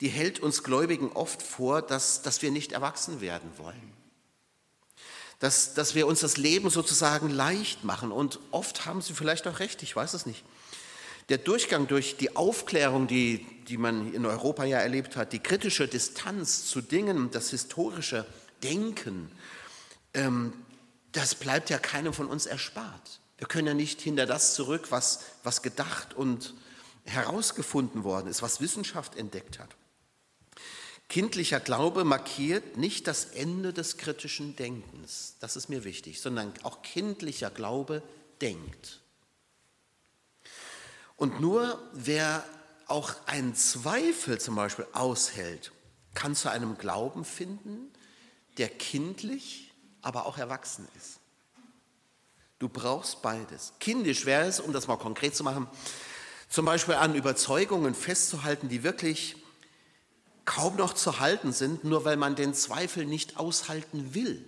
die 0.00 0.08
hält 0.08 0.40
uns 0.40 0.62
Gläubigen 0.62 1.10
oft 1.12 1.42
vor, 1.42 1.82
dass, 1.82 2.22
dass 2.22 2.42
wir 2.42 2.50
nicht 2.50 2.72
erwachsen 2.72 3.20
werden 3.20 3.50
wollen. 3.56 3.92
Dass, 5.40 5.74
dass 5.74 5.94
wir 5.94 6.06
uns 6.06 6.20
das 6.20 6.36
Leben 6.36 6.70
sozusagen 6.70 7.30
leicht 7.30 7.84
machen. 7.84 8.12
Und 8.12 8.38
oft 8.50 8.86
haben 8.86 9.02
sie 9.02 9.14
vielleicht 9.14 9.46
auch 9.46 9.58
recht, 9.58 9.82
ich 9.82 9.94
weiß 9.94 10.14
es 10.14 10.26
nicht. 10.26 10.44
Der 11.28 11.38
Durchgang 11.38 11.86
durch 11.86 12.16
die 12.16 12.36
Aufklärung, 12.36 13.06
die, 13.06 13.46
die 13.68 13.76
man 13.76 14.14
in 14.14 14.24
Europa 14.24 14.64
ja 14.64 14.78
erlebt 14.78 15.16
hat, 15.16 15.32
die 15.32 15.40
kritische 15.40 15.86
Distanz 15.86 16.64
zu 16.66 16.80
Dingen, 16.80 17.30
das 17.30 17.50
historische 17.50 18.26
Denken, 18.62 19.30
ähm, 20.14 20.52
das 21.12 21.34
bleibt 21.34 21.70
ja 21.70 21.78
keinem 21.78 22.12
von 22.12 22.28
uns 22.28 22.46
erspart. 22.46 23.20
Wir 23.36 23.46
können 23.46 23.68
ja 23.68 23.74
nicht 23.74 24.00
hinter 24.00 24.26
das 24.26 24.54
zurück, 24.54 24.90
was, 24.90 25.20
was 25.42 25.62
gedacht 25.62 26.14
und 26.14 26.54
herausgefunden 27.04 28.04
worden 28.04 28.28
ist, 28.28 28.42
was 28.42 28.60
Wissenschaft 28.60 29.16
entdeckt 29.16 29.58
hat. 29.58 29.70
Kindlicher 31.08 31.60
Glaube 31.60 32.04
markiert 32.04 32.76
nicht 32.76 33.06
das 33.06 33.24
Ende 33.24 33.72
des 33.72 33.96
kritischen 33.96 34.56
Denkens, 34.56 35.36
das 35.40 35.56
ist 35.56 35.68
mir 35.68 35.84
wichtig, 35.84 36.20
sondern 36.20 36.52
auch 36.64 36.82
kindlicher 36.82 37.50
Glaube 37.50 38.02
denkt. 38.42 39.00
Und 41.18 41.40
nur 41.40 41.78
wer 41.92 42.42
auch 42.86 43.12
einen 43.26 43.54
Zweifel 43.54 44.40
zum 44.40 44.54
Beispiel 44.54 44.86
aushält, 44.92 45.72
kann 46.14 46.34
zu 46.34 46.50
einem 46.50 46.78
Glauben 46.78 47.24
finden, 47.24 47.92
der 48.56 48.68
kindlich, 48.68 49.74
aber 50.00 50.24
auch 50.24 50.38
erwachsen 50.38 50.88
ist. 50.96 51.18
Du 52.58 52.68
brauchst 52.68 53.20
beides. 53.20 53.74
Kindisch 53.78 54.24
wäre 54.26 54.46
es, 54.46 54.58
um 54.58 54.72
das 54.72 54.86
mal 54.86 54.96
konkret 54.96 55.36
zu 55.36 55.44
machen, 55.44 55.68
zum 56.48 56.64
Beispiel 56.64 56.94
an 56.94 57.14
Überzeugungen 57.14 57.94
festzuhalten, 57.94 58.68
die 58.68 58.82
wirklich 58.82 59.36
kaum 60.44 60.76
noch 60.76 60.94
zu 60.94 61.20
halten 61.20 61.52
sind, 61.52 61.84
nur 61.84 62.04
weil 62.04 62.16
man 62.16 62.36
den 62.36 62.54
Zweifel 62.54 63.04
nicht 63.04 63.36
aushalten 63.36 64.14
will. 64.14 64.42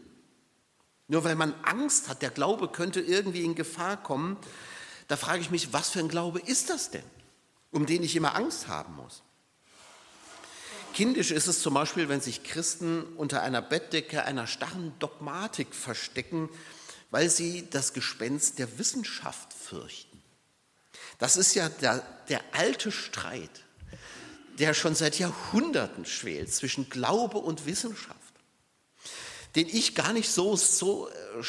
Nur 1.08 1.24
weil 1.24 1.34
man 1.34 1.52
Angst 1.62 2.08
hat, 2.08 2.22
der 2.22 2.30
Glaube 2.30 2.68
könnte 2.68 3.00
irgendwie 3.00 3.44
in 3.44 3.54
Gefahr 3.54 3.96
kommen. 4.02 4.36
Da 5.10 5.16
frage 5.16 5.42
ich 5.42 5.50
mich, 5.50 5.72
was 5.72 5.90
für 5.90 5.98
ein 5.98 6.08
Glaube 6.08 6.38
ist 6.38 6.70
das 6.70 6.92
denn, 6.92 7.02
um 7.72 7.84
den 7.84 8.04
ich 8.04 8.14
immer 8.14 8.36
Angst 8.36 8.68
haben 8.68 8.94
muss? 8.94 9.24
Kindisch 10.94 11.32
ist 11.32 11.48
es 11.48 11.62
zum 11.62 11.74
Beispiel, 11.74 12.08
wenn 12.08 12.20
sich 12.20 12.44
Christen 12.44 13.02
unter 13.16 13.42
einer 13.42 13.60
Bettdecke 13.60 14.24
einer 14.24 14.46
starren 14.46 14.96
Dogmatik 15.00 15.74
verstecken, 15.74 16.48
weil 17.10 17.28
sie 17.28 17.66
das 17.70 17.92
Gespenst 17.92 18.60
der 18.60 18.78
Wissenschaft 18.78 19.52
fürchten. 19.52 20.22
Das 21.18 21.36
ist 21.36 21.54
ja 21.54 21.68
der, 21.68 22.06
der 22.28 22.42
alte 22.52 22.92
Streit, 22.92 23.64
der 24.60 24.74
schon 24.74 24.94
seit 24.94 25.18
Jahrhunderten 25.18 26.04
schwelt 26.04 26.54
zwischen 26.54 26.88
Glaube 26.88 27.38
und 27.38 27.66
Wissenschaft, 27.66 28.19
den 29.54 29.68
ich 29.68 29.94
gar 29.94 30.12
nicht 30.12 30.30
so, 30.30 30.56
so, 30.56 31.08
äh, 31.08 31.42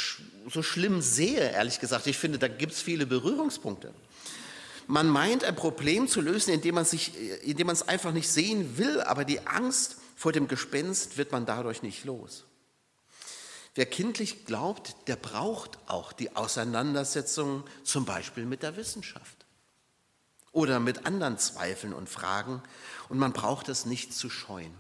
so 0.50 0.64
schlimm 0.64 1.02
sehe, 1.02 1.52
ehrlich 1.52 1.80
gesagt. 1.80 2.08
Ich 2.08 2.18
finde, 2.18 2.40
da 2.40 2.48
gibt 2.48 2.74
es 2.74 2.82
viele 2.82 3.06
Berührungspunkte. 3.06 3.94
Man 4.88 5.08
meint, 5.08 5.44
ein 5.44 5.56
Problem 5.56 6.08
zu 6.08 6.22
lösen, 6.22 6.54
indem 6.54 6.76
man, 6.76 6.86
sich, 6.86 7.18
äh, 7.18 7.36
indem 7.50 7.68
man 7.68 7.76
es 7.76 7.88
einfach 7.88 8.12
nicht 8.12 8.30
sehen 8.30 8.78
will, 8.78 9.02
aber 9.02 9.26
die 9.26 9.46
Angst 9.48 9.98
vor 10.16 10.32
dem 10.32 10.48
Gespenst 10.48 11.18
wird 11.18 11.32
man 11.32 11.46
dadurch 11.46 11.82
nicht 11.82 12.06
los. 12.06 12.46
Wer 13.74 13.86
kindlich 13.86 14.46
glaubt, 14.46 14.96
der 15.08 15.16
braucht 15.16 15.80
auch 15.88 16.12
die 16.12 16.36
Auseinandersetzung 16.36 17.64
zum 17.84 18.06
Beispiel 18.06 18.46
mit 18.46 18.64
der 18.64 18.76
Wissenschaft 18.76 19.46
oder 20.52 20.80
mit 20.80 21.06
anderen 21.06 21.38
Zweifeln 21.38 21.94
und 21.94 22.10
Fragen. 22.10 22.62
Und 23.08 23.18
man 23.18 23.32
braucht 23.32 23.70
es 23.70 23.86
nicht 23.86 24.14
zu 24.14 24.30
scheuen. 24.30 24.74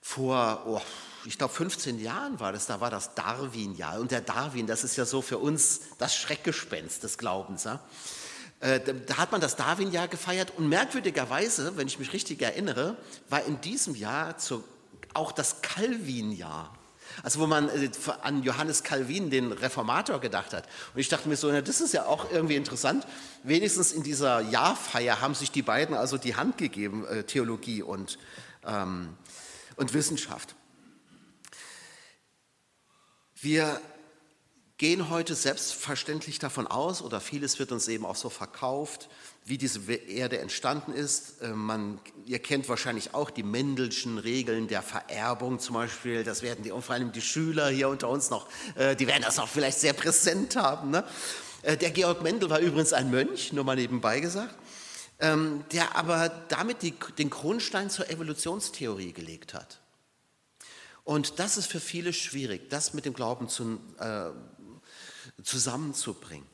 Vor, 0.00 0.62
oh, 0.66 0.80
ich 1.24 1.38
glaube, 1.38 1.54
15 1.54 2.00
Jahren 2.00 2.40
war 2.40 2.52
das, 2.52 2.66
da 2.66 2.80
war 2.80 2.90
das 2.90 3.14
Darwin-Jahr. 3.14 4.00
Und 4.00 4.10
der 4.10 4.20
Darwin, 4.20 4.66
das 4.66 4.84
ist 4.84 4.96
ja 4.96 5.04
so 5.04 5.22
für 5.22 5.38
uns 5.38 5.80
das 5.98 6.16
Schreckgespenst 6.16 7.02
des 7.02 7.18
Glaubens. 7.18 7.64
Ja? 7.64 7.80
Äh, 8.60 8.80
da 9.06 9.18
hat 9.18 9.32
man 9.32 9.40
das 9.40 9.56
Darwin-Jahr 9.56 10.08
gefeiert. 10.08 10.52
Und 10.56 10.68
merkwürdigerweise, 10.68 11.76
wenn 11.76 11.86
ich 11.86 11.98
mich 11.98 12.12
richtig 12.12 12.42
erinnere, 12.42 12.96
war 13.28 13.44
in 13.44 13.60
diesem 13.60 13.94
Jahr 13.94 14.36
auch 15.14 15.32
das 15.32 15.62
Calvin-Jahr. 15.62 16.72
Also 17.22 17.40
wo 17.40 17.46
man 17.46 17.68
äh, 17.68 17.90
an 18.22 18.42
Johannes 18.42 18.82
Calvin, 18.82 19.30
den 19.30 19.52
Reformator, 19.52 20.20
gedacht 20.20 20.52
hat. 20.52 20.66
Und 20.94 21.00
ich 21.00 21.08
dachte 21.08 21.28
mir 21.28 21.36
so, 21.36 21.52
das 21.60 21.80
ist 21.80 21.92
ja 21.92 22.06
auch 22.06 22.30
irgendwie 22.30 22.56
interessant. 22.56 23.06
Wenigstens 23.42 23.92
in 23.92 24.02
dieser 24.02 24.40
Jahrfeier 24.40 25.20
haben 25.20 25.34
sich 25.34 25.50
die 25.50 25.62
beiden 25.62 25.94
also 25.94 26.16
die 26.16 26.36
Hand 26.36 26.58
gegeben, 26.58 27.04
äh, 27.06 27.24
Theologie 27.24 27.82
und, 27.82 28.18
ähm, 28.64 29.16
und 29.76 29.94
Wissenschaft. 29.94 30.54
Wir 33.42 33.80
gehen 34.78 35.10
heute 35.10 35.34
selbstverständlich 35.34 36.38
davon 36.38 36.68
aus, 36.68 37.02
oder 37.02 37.20
vieles 37.20 37.58
wird 37.58 37.72
uns 37.72 37.88
eben 37.88 38.06
auch 38.06 38.14
so 38.14 38.30
verkauft, 38.30 39.08
wie 39.44 39.58
diese 39.58 39.80
Erde 39.92 40.38
entstanden 40.38 40.92
ist. 40.92 41.42
Äh, 41.42 41.48
man, 41.48 41.98
ihr 42.24 42.38
kennt 42.38 42.68
wahrscheinlich 42.68 43.14
auch 43.14 43.30
die 43.30 43.42
Mendelschen 43.42 44.18
Regeln 44.18 44.68
der 44.68 44.80
Vererbung 44.80 45.58
zum 45.58 45.74
Beispiel. 45.74 46.22
Das 46.22 46.42
werden 46.42 46.62
die, 46.62 46.70
und 46.70 46.82
vor 46.82 46.94
allem 46.94 47.10
die 47.10 47.20
Schüler 47.20 47.68
hier 47.68 47.88
unter 47.88 48.08
uns 48.08 48.30
noch, 48.30 48.46
äh, 48.76 48.94
die 48.94 49.08
werden 49.08 49.24
das 49.24 49.40
auch 49.40 49.48
vielleicht 49.48 49.80
sehr 49.80 49.92
präsent 49.92 50.54
haben. 50.54 50.90
Ne? 50.90 51.04
Äh, 51.62 51.76
der 51.76 51.90
Georg 51.90 52.22
Mendel 52.22 52.48
war 52.48 52.60
übrigens 52.60 52.92
ein 52.92 53.10
Mönch, 53.10 53.52
nur 53.52 53.64
mal 53.64 53.74
nebenbei 53.74 54.20
gesagt, 54.20 54.54
ähm, 55.18 55.64
der 55.72 55.96
aber 55.96 56.28
damit 56.48 56.82
die, 56.82 56.94
den 57.18 57.28
Grundstein 57.28 57.90
zur 57.90 58.08
Evolutionstheorie 58.08 59.12
gelegt 59.12 59.52
hat. 59.52 59.80
Und 61.04 61.38
das 61.38 61.56
ist 61.56 61.66
für 61.66 61.80
viele 61.80 62.12
schwierig, 62.12 62.70
das 62.70 62.94
mit 62.94 63.04
dem 63.04 63.14
Glauben 63.14 63.48
zu, 63.48 63.80
äh, 63.98 64.30
zusammenzubringen. 65.42 66.46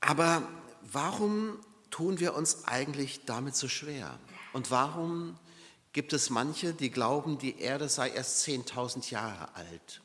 Aber 0.00 0.46
warum 0.82 1.58
tun 1.90 2.20
wir 2.20 2.34
uns 2.34 2.64
eigentlich 2.64 3.24
damit 3.24 3.54
so 3.56 3.68
schwer? 3.68 4.18
Und 4.52 4.70
warum 4.70 5.38
gibt 5.92 6.12
es 6.12 6.28
manche, 6.28 6.74
die 6.74 6.90
glauben, 6.90 7.38
die 7.38 7.58
Erde 7.58 7.88
sei 7.88 8.10
erst 8.10 8.46
10.000 8.46 9.10
Jahre 9.10 9.54
alt? 9.54 10.02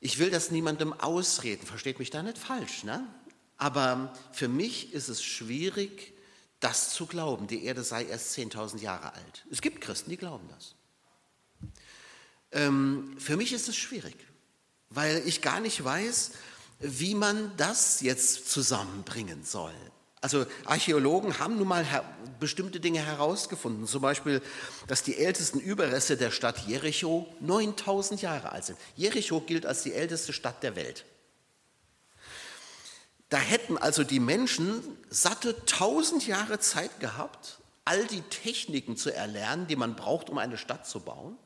Ich 0.00 0.18
will 0.18 0.30
das 0.30 0.50
niemandem 0.50 0.92
ausreden, 0.92 1.64
versteht 1.64 2.00
mich 2.00 2.10
da 2.10 2.22
nicht 2.24 2.36
falsch, 2.36 2.82
ne? 2.82 3.06
aber 3.56 4.12
für 4.32 4.48
mich 4.48 4.92
ist 4.92 5.08
es 5.08 5.22
schwierig, 5.22 6.12
das 6.62 6.90
zu 6.90 7.06
glauben, 7.06 7.46
die 7.46 7.64
Erde 7.64 7.82
sei 7.82 8.04
erst 8.04 8.36
10.000 8.38 8.78
Jahre 8.78 9.12
alt. 9.14 9.44
Es 9.50 9.60
gibt 9.60 9.80
Christen, 9.80 10.10
die 10.10 10.16
glauben 10.16 10.48
das. 10.48 10.74
Ähm, 12.52 13.16
für 13.18 13.36
mich 13.36 13.52
ist 13.52 13.68
es 13.68 13.76
schwierig, 13.76 14.16
weil 14.88 15.22
ich 15.26 15.42
gar 15.42 15.60
nicht 15.60 15.82
weiß, 15.82 16.32
wie 16.78 17.14
man 17.14 17.52
das 17.56 18.00
jetzt 18.00 18.50
zusammenbringen 18.50 19.44
soll. 19.44 19.74
Also 20.20 20.46
Archäologen 20.64 21.40
haben 21.40 21.58
nun 21.58 21.66
mal 21.66 21.84
bestimmte 22.38 22.78
Dinge 22.78 23.04
herausgefunden, 23.04 23.88
zum 23.88 24.02
Beispiel, 24.02 24.40
dass 24.86 25.02
die 25.02 25.16
ältesten 25.16 25.58
Überreste 25.58 26.16
der 26.16 26.30
Stadt 26.30 26.68
Jericho 26.68 27.26
9000 27.40 28.22
Jahre 28.22 28.52
alt 28.52 28.64
sind. 28.66 28.78
Jericho 28.94 29.40
gilt 29.40 29.66
als 29.66 29.82
die 29.82 29.92
älteste 29.92 30.32
Stadt 30.32 30.62
der 30.62 30.76
Welt. 30.76 31.04
Da 33.32 33.38
hätten 33.38 33.78
also 33.78 34.04
die 34.04 34.20
Menschen 34.20 34.82
satte 35.08 35.56
1000 35.60 36.26
Jahre 36.26 36.58
Zeit 36.58 37.00
gehabt, 37.00 37.60
all 37.86 38.04
die 38.04 38.20
Techniken 38.20 38.98
zu 38.98 39.08
erlernen, 39.08 39.66
die 39.66 39.74
man 39.74 39.96
braucht, 39.96 40.28
um 40.28 40.36
eine 40.36 40.58
Stadt 40.58 40.86
zu 40.86 41.00
bauen. 41.00 41.38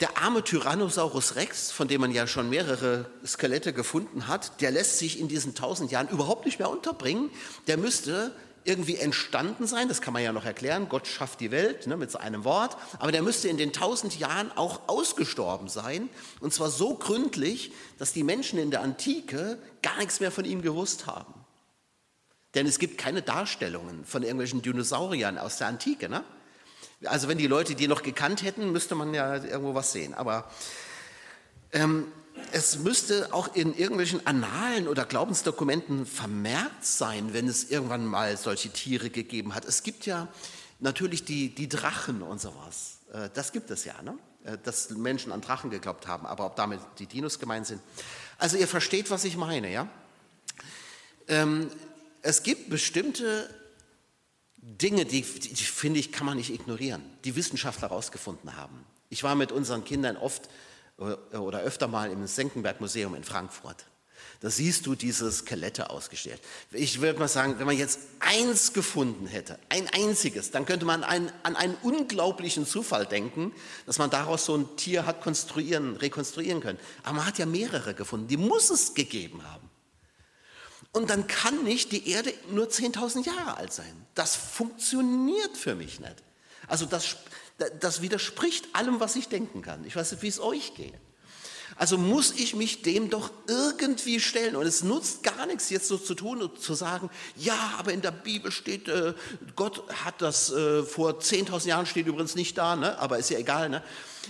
Der 0.00 0.16
arme 0.16 0.42
Tyrannosaurus 0.42 1.36
Rex, 1.36 1.70
von 1.70 1.86
dem 1.86 2.00
man 2.00 2.12
ja 2.12 2.26
schon 2.26 2.48
mehrere 2.48 3.10
Skelette 3.26 3.74
gefunden 3.74 4.26
hat, 4.26 4.62
der 4.62 4.70
lässt 4.70 4.96
sich 4.96 5.20
in 5.20 5.28
diesen 5.28 5.54
tausend 5.54 5.90
Jahren 5.90 6.08
überhaupt 6.08 6.46
nicht 6.46 6.58
mehr 6.58 6.70
unterbringen. 6.70 7.30
Der 7.66 7.76
müsste 7.76 8.34
irgendwie 8.64 8.96
entstanden 8.96 9.66
sein, 9.66 9.88
das 9.88 10.00
kann 10.00 10.12
man 10.12 10.22
ja 10.22 10.32
noch 10.32 10.44
erklären, 10.44 10.88
Gott 10.88 11.06
schafft 11.06 11.40
die 11.40 11.50
Welt 11.50 11.86
ne, 11.86 11.96
mit 11.96 12.14
einem 12.16 12.44
Wort, 12.44 12.76
aber 12.98 13.12
der 13.12 13.22
müsste 13.22 13.48
in 13.48 13.56
den 13.56 13.72
tausend 13.72 14.18
Jahren 14.18 14.52
auch 14.56 14.88
ausgestorben 14.88 15.68
sein, 15.68 16.08
und 16.40 16.52
zwar 16.52 16.70
so 16.70 16.94
gründlich, 16.94 17.72
dass 17.98 18.12
die 18.12 18.22
Menschen 18.22 18.58
in 18.58 18.70
der 18.70 18.82
Antike 18.82 19.58
gar 19.82 19.96
nichts 19.98 20.20
mehr 20.20 20.30
von 20.30 20.44
ihm 20.44 20.62
gewusst 20.62 21.06
haben. 21.06 21.34
Denn 22.54 22.66
es 22.66 22.78
gibt 22.78 22.98
keine 22.98 23.22
Darstellungen 23.22 24.04
von 24.04 24.22
irgendwelchen 24.22 24.60
Dinosauriern 24.60 25.38
aus 25.38 25.58
der 25.58 25.68
Antike. 25.68 26.08
Ne? 26.08 26.24
Also 27.04 27.28
wenn 27.28 27.38
die 27.38 27.46
Leute 27.46 27.74
die 27.74 27.88
noch 27.88 28.02
gekannt 28.02 28.42
hätten, 28.42 28.72
müsste 28.72 28.94
man 28.94 29.14
ja 29.14 29.36
irgendwo 29.36 29.74
was 29.74 29.92
sehen. 29.92 30.14
Aber 30.14 30.50
ähm, 31.72 32.10
es 32.52 32.78
müsste 32.78 33.32
auch 33.32 33.54
in 33.54 33.74
irgendwelchen 33.74 34.26
Annalen 34.26 34.88
oder 34.88 35.04
Glaubensdokumenten 35.04 36.06
vermerkt 36.06 36.84
sein, 36.84 37.32
wenn 37.32 37.48
es 37.48 37.70
irgendwann 37.70 38.06
mal 38.06 38.36
solche 38.36 38.70
Tiere 38.70 39.10
gegeben 39.10 39.54
hat. 39.54 39.64
Es 39.64 39.82
gibt 39.82 40.06
ja 40.06 40.28
natürlich 40.80 41.24
die, 41.24 41.54
die 41.54 41.68
Drachen 41.68 42.22
und 42.22 42.40
sowas. 42.40 42.98
Äh, 43.12 43.30
das 43.34 43.52
gibt 43.52 43.70
es 43.70 43.84
ja, 43.84 44.00
ne? 44.02 44.18
Äh, 44.44 44.58
dass 44.62 44.90
Menschen 44.90 45.32
an 45.32 45.40
Drachen 45.40 45.70
geglaubt 45.70 46.06
haben, 46.06 46.26
aber 46.26 46.46
ob 46.46 46.56
damit 46.56 46.80
die 46.98 47.06
Dinos 47.06 47.38
gemeint 47.38 47.66
sind. 47.66 47.80
Also 48.38 48.56
ihr 48.56 48.68
versteht, 48.68 49.10
was 49.10 49.24
ich 49.24 49.36
meine, 49.36 49.70
ja? 49.70 49.88
Ähm, 51.28 51.70
es 52.22 52.42
gibt 52.42 52.70
bestimmte 52.70 53.48
Dinge, 54.56 55.04
die, 55.04 55.22
die, 55.22 55.54
finde 55.64 56.00
ich, 56.00 56.12
kann 56.12 56.26
man 56.26 56.36
nicht 56.36 56.52
ignorieren, 56.52 57.02
die 57.24 57.36
Wissenschaftler 57.36 57.88
herausgefunden 57.88 58.56
haben. 58.56 58.84
Ich 59.08 59.22
war 59.22 59.34
mit 59.34 59.52
unseren 59.52 59.84
Kindern 59.84 60.16
oft 60.16 60.48
oder 61.00 61.60
öfter 61.60 61.88
mal 61.88 62.10
im 62.10 62.26
Senckenberg-Museum 62.26 63.14
in 63.14 63.24
Frankfurt. 63.24 63.86
Da 64.40 64.48
siehst 64.48 64.86
du 64.86 64.94
diese 64.94 65.30
Skelette 65.30 65.90
ausgestellt. 65.90 66.40
Ich 66.72 67.02
würde 67.02 67.18
mal 67.18 67.28
sagen, 67.28 67.58
wenn 67.58 67.66
man 67.66 67.76
jetzt 67.76 68.00
eins 68.20 68.72
gefunden 68.72 69.26
hätte, 69.26 69.58
ein 69.68 69.86
einziges, 69.92 70.50
dann 70.50 70.64
könnte 70.64 70.86
man 70.86 71.04
ein, 71.04 71.30
an 71.42 71.56
einen 71.56 71.74
unglaublichen 71.82 72.66
Zufall 72.66 73.04
denken, 73.04 73.52
dass 73.84 73.98
man 73.98 74.08
daraus 74.08 74.46
so 74.46 74.56
ein 74.56 74.76
Tier 74.76 75.04
hat 75.04 75.20
konstruieren, 75.20 75.96
rekonstruieren 75.96 76.62
können. 76.62 76.78
Aber 77.02 77.16
man 77.16 77.26
hat 77.26 77.38
ja 77.38 77.44
mehrere 77.44 77.92
gefunden, 77.92 78.28
die 78.28 78.38
muss 78.38 78.70
es 78.70 78.94
gegeben 78.94 79.42
haben. 79.44 79.68
Und 80.92 81.10
dann 81.10 81.26
kann 81.26 81.62
nicht 81.62 81.92
die 81.92 82.08
Erde 82.10 82.32
nur 82.50 82.68
10.000 82.68 83.26
Jahre 83.26 83.58
alt 83.58 83.72
sein. 83.72 84.06
Das 84.14 84.36
funktioniert 84.36 85.56
für 85.56 85.74
mich 85.74 86.00
nicht. 86.00 86.16
Also 86.68 86.86
das, 86.86 87.16
das 87.80 88.02
widerspricht 88.02 88.74
allem, 88.74 89.00
was 89.00 89.16
ich 89.16 89.28
denken 89.28 89.62
kann. 89.62 89.84
Ich 89.84 89.96
weiß 89.96 90.12
nicht, 90.12 90.22
wie 90.22 90.28
es 90.28 90.40
euch 90.40 90.74
geht. 90.74 90.94
Also 91.76 91.96
muss 91.96 92.32
ich 92.32 92.54
mich 92.54 92.82
dem 92.82 93.08
doch 93.08 93.30
irgendwie 93.46 94.20
stellen. 94.20 94.56
Und 94.56 94.66
es 94.66 94.82
nutzt 94.82 95.22
gar 95.22 95.46
nichts, 95.46 95.70
jetzt 95.70 95.88
so 95.88 95.96
zu 95.96 96.14
tun 96.14 96.42
und 96.42 96.60
zu 96.60 96.74
sagen, 96.74 97.08
ja, 97.36 97.74
aber 97.78 97.92
in 97.92 98.02
der 98.02 98.10
Bibel 98.10 98.52
steht, 98.52 98.88
äh, 98.88 99.14
Gott 99.56 99.82
hat 100.04 100.20
das 100.20 100.52
äh, 100.52 100.82
vor 100.82 101.20
10.000 101.20 101.68
Jahren, 101.68 101.86
steht 101.86 102.06
übrigens 102.06 102.34
nicht 102.34 102.58
da, 102.58 102.76
ne? 102.76 102.98
aber 102.98 103.18
ist 103.18 103.30
ja 103.30 103.38
egal. 103.38 103.70
Ne? 103.70 103.82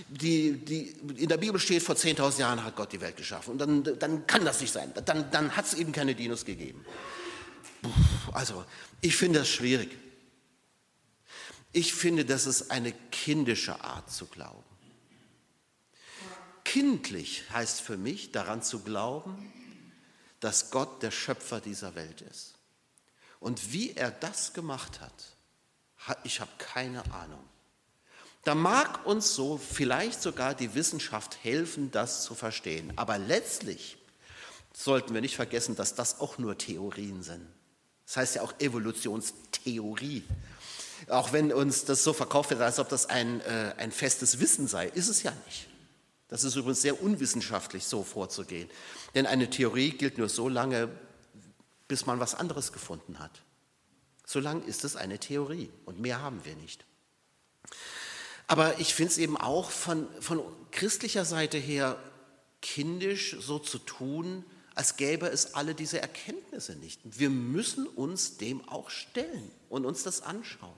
Die, 0.07 0.63
die, 0.63 0.95
in 1.17 1.27
der 1.27 1.37
Bibel 1.37 1.59
steht, 1.59 1.83
vor 1.83 1.95
10.000 1.95 2.39
Jahren 2.39 2.63
hat 2.63 2.75
Gott 2.75 2.93
die 2.93 3.01
Welt 3.01 3.17
geschaffen. 3.17 3.51
Und 3.51 3.57
dann, 3.57 3.99
dann 3.99 4.27
kann 4.27 4.45
das 4.45 4.61
nicht 4.61 4.71
sein. 4.71 4.93
Dann, 5.05 5.29
dann 5.31 5.55
hat 5.55 5.65
es 5.65 5.73
eben 5.73 5.91
keine 5.91 6.15
Dinos 6.15 6.45
gegeben. 6.45 6.85
Also, 8.31 8.63
ich 9.01 9.15
finde 9.15 9.39
das 9.39 9.49
schwierig. 9.49 9.89
Ich 11.73 11.93
finde, 11.93 12.25
das 12.25 12.45
ist 12.45 12.71
eine 12.71 12.91
kindische 13.11 13.81
Art 13.81 14.11
zu 14.11 14.25
glauben. 14.25 14.63
Kindlich 16.63 17.43
heißt 17.51 17.81
für 17.81 17.97
mich 17.97 18.31
daran 18.31 18.61
zu 18.61 18.79
glauben, 18.81 19.51
dass 20.39 20.71
Gott 20.71 21.01
der 21.03 21.11
Schöpfer 21.11 21.61
dieser 21.61 21.95
Welt 21.95 22.21
ist. 22.21 22.55
Und 23.39 23.73
wie 23.73 23.91
er 23.91 24.11
das 24.11 24.53
gemacht 24.53 25.01
hat, 25.01 25.35
ich 26.23 26.39
habe 26.39 26.51
keine 26.57 27.03
Ahnung. 27.13 27.43
Da 28.43 28.55
mag 28.55 29.05
uns 29.05 29.35
so 29.35 29.57
vielleicht 29.57 30.21
sogar 30.21 30.55
die 30.55 30.73
Wissenschaft 30.73 31.43
helfen, 31.43 31.91
das 31.91 32.23
zu 32.23 32.33
verstehen. 32.33 32.91
Aber 32.95 33.17
letztlich 33.17 33.97
sollten 34.73 35.13
wir 35.13 35.21
nicht 35.21 35.35
vergessen, 35.35 35.75
dass 35.75 35.93
das 35.95 36.19
auch 36.19 36.37
nur 36.37 36.57
Theorien 36.57 37.21
sind. 37.21 37.45
Das 38.05 38.17
heißt 38.17 38.35
ja 38.35 38.41
auch 38.41 38.59
Evolutionstheorie. 38.59 40.23
Auch 41.07 41.33
wenn 41.33 41.51
uns 41.51 41.85
das 41.85 42.03
so 42.03 42.13
verkauft 42.13 42.51
wird, 42.51 42.61
als 42.61 42.79
ob 42.79 42.89
das 42.89 43.07
ein, 43.07 43.41
äh, 43.41 43.73
ein 43.77 43.91
festes 43.91 44.39
Wissen 44.39 44.67
sei, 44.67 44.87
ist 44.87 45.07
es 45.07 45.23
ja 45.23 45.31
nicht. 45.45 45.67
Das 46.27 46.43
ist 46.43 46.55
übrigens 46.55 46.81
sehr 46.81 47.01
unwissenschaftlich, 47.01 47.85
so 47.85 48.03
vorzugehen. 48.03 48.69
Denn 49.15 49.25
eine 49.25 49.49
Theorie 49.49 49.91
gilt 49.91 50.17
nur 50.17 50.29
so 50.29 50.47
lange, 50.47 50.89
bis 51.87 52.05
man 52.05 52.19
was 52.19 52.35
anderes 52.35 52.71
gefunden 52.71 53.19
hat. 53.19 53.41
So 54.25 54.39
lange 54.39 54.63
ist 54.63 54.85
es 54.85 54.95
eine 54.95 55.19
Theorie 55.19 55.69
und 55.85 55.99
mehr 55.99 56.21
haben 56.21 56.45
wir 56.45 56.55
nicht. 56.55 56.85
Aber 58.47 58.79
ich 58.79 58.93
finde 58.93 59.11
es 59.11 59.17
eben 59.17 59.35
auch 59.35 59.69
von, 59.69 60.07
von 60.21 60.41
christlicher 60.71 61.25
Seite 61.25 61.57
her 61.57 61.97
kindisch, 62.61 63.35
so 63.39 63.59
zu 63.59 63.77
tun, 63.77 64.45
als 64.75 64.95
gäbe 64.95 65.27
es 65.27 65.53
alle 65.53 65.75
diese 65.75 66.01
Erkenntnisse 66.01 66.75
nicht. 66.75 67.01
Wir 67.03 67.29
müssen 67.29 67.87
uns 67.87 68.37
dem 68.37 68.67
auch 68.69 68.89
stellen 68.89 69.51
und 69.69 69.85
uns 69.85 70.03
das 70.03 70.21
anschauen. 70.21 70.77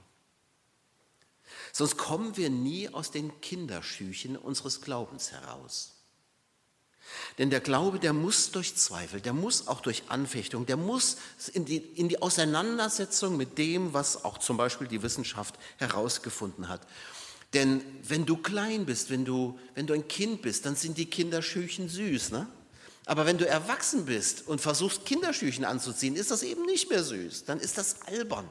Sonst 1.71 1.97
kommen 1.97 2.37
wir 2.37 2.49
nie 2.49 2.89
aus 2.89 3.11
den 3.11 3.41
Kinderschüchen 3.41 4.37
unseres 4.37 4.81
Glaubens 4.81 5.31
heraus. 5.31 5.93
Denn 7.37 7.49
der 7.49 7.59
Glaube, 7.59 7.99
der 7.99 8.13
muss 8.13 8.51
durch 8.51 8.75
Zweifel, 8.75 9.21
der 9.21 9.33
muss 9.33 9.67
auch 9.67 9.81
durch 9.81 10.03
Anfechtung, 10.07 10.65
der 10.65 10.77
muss 10.77 11.17
in 11.53 11.65
die, 11.65 11.77
in 11.77 12.09
die 12.09 12.21
Auseinandersetzung 12.21 13.37
mit 13.37 13.57
dem, 13.57 13.93
was 13.93 14.23
auch 14.23 14.37
zum 14.37 14.57
Beispiel 14.57 14.87
die 14.87 15.03
Wissenschaft 15.03 15.55
herausgefunden 15.77 16.69
hat. 16.69 16.81
Denn 17.53 17.83
wenn 18.07 18.25
du 18.25 18.37
klein 18.37 18.85
bist, 18.85 19.09
wenn 19.09 19.25
du, 19.25 19.59
wenn 19.75 19.85
du 19.85 19.93
ein 19.93 20.07
Kind 20.07 20.41
bist, 20.41 20.65
dann 20.65 20.75
sind 20.75 20.97
die 20.97 21.05
Kinderschüchen 21.05 21.87
süß. 21.87 22.31
Ne? 22.31 22.47
Aber 23.05 23.25
wenn 23.25 23.37
du 23.37 23.47
erwachsen 23.47 24.05
bist 24.05 24.47
und 24.47 24.59
versuchst, 24.59 25.05
Kinderschüchen 25.05 25.65
anzuziehen, 25.65 26.15
ist 26.15 26.31
das 26.31 26.41
eben 26.41 26.65
nicht 26.65 26.89
mehr 26.89 27.03
süß. 27.03 27.45
Dann 27.45 27.59
ist 27.59 27.77
das 27.77 28.01
albern. 28.03 28.49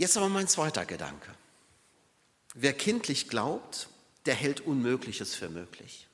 Jetzt 0.00 0.16
aber 0.16 0.30
mein 0.30 0.48
zweiter 0.48 0.86
Gedanke. 0.86 1.28
Wer 2.54 2.72
kindlich 2.72 3.28
glaubt, 3.28 3.90
der 4.24 4.34
hält 4.34 4.62
Unmögliches 4.62 5.34
für 5.34 5.50
möglich. 5.50 6.08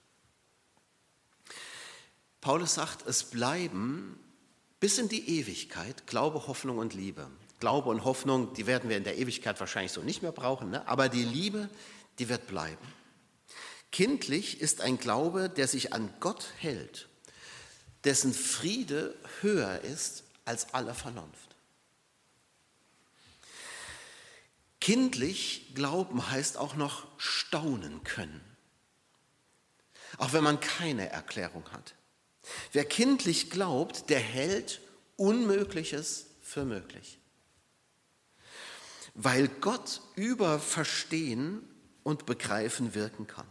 Paulus 2.40 2.74
sagt, 2.74 3.06
es 3.06 3.22
bleiben 3.22 4.18
bis 4.80 4.98
in 4.98 5.08
die 5.08 5.38
Ewigkeit 5.38 6.08
Glaube, 6.08 6.48
Hoffnung 6.48 6.78
und 6.78 6.94
Liebe. 6.94 7.30
Glaube 7.60 7.90
und 7.90 8.04
Hoffnung, 8.04 8.54
die 8.54 8.66
werden 8.66 8.90
wir 8.90 8.96
in 8.96 9.04
der 9.04 9.18
Ewigkeit 9.18 9.60
wahrscheinlich 9.60 9.92
so 9.92 10.02
nicht 10.02 10.20
mehr 10.20 10.32
brauchen, 10.32 10.70
ne? 10.70 10.88
aber 10.88 11.08
die 11.08 11.22
Liebe, 11.22 11.70
die 12.18 12.28
wird 12.28 12.48
bleiben. 12.48 12.92
Kindlich 13.92 14.60
ist 14.60 14.80
ein 14.80 14.98
Glaube, 14.98 15.48
der 15.48 15.68
sich 15.68 15.92
an 15.92 16.12
Gott 16.18 16.48
hält, 16.58 17.06
dessen 18.02 18.34
Friede 18.34 19.14
höher 19.42 19.82
ist 19.82 20.24
als 20.44 20.74
alle 20.74 20.92
Vernunft. 20.92 21.55
Kindlich 24.86 25.72
glauben 25.74 26.30
heißt 26.30 26.58
auch 26.58 26.76
noch 26.76 27.08
staunen 27.18 28.04
können, 28.04 28.40
auch 30.16 30.32
wenn 30.32 30.44
man 30.44 30.60
keine 30.60 31.10
Erklärung 31.10 31.64
hat. 31.72 31.96
Wer 32.70 32.84
kindlich 32.84 33.50
glaubt, 33.50 34.10
der 34.10 34.20
hält 34.20 34.80
Unmögliches 35.16 36.26
für 36.40 36.64
möglich, 36.64 37.18
weil 39.14 39.48
Gott 39.48 40.02
über 40.14 40.60
Verstehen 40.60 41.68
und 42.04 42.24
Begreifen 42.24 42.94
wirken 42.94 43.26
kann. 43.26 43.48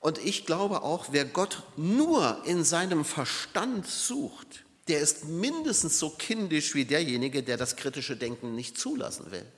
Und 0.00 0.18
ich 0.18 0.44
glaube 0.44 0.82
auch, 0.82 1.06
wer 1.12 1.24
Gott 1.24 1.62
nur 1.78 2.42
in 2.44 2.64
seinem 2.64 3.06
Verstand 3.06 3.86
sucht, 3.86 4.66
der 4.88 5.00
ist 5.00 5.24
mindestens 5.24 5.98
so 5.98 6.10
kindisch 6.10 6.74
wie 6.74 6.84
derjenige, 6.84 7.42
der 7.42 7.56
das 7.56 7.76
kritische 7.76 8.18
Denken 8.18 8.54
nicht 8.54 8.76
zulassen 8.76 9.30
will. 9.30 9.50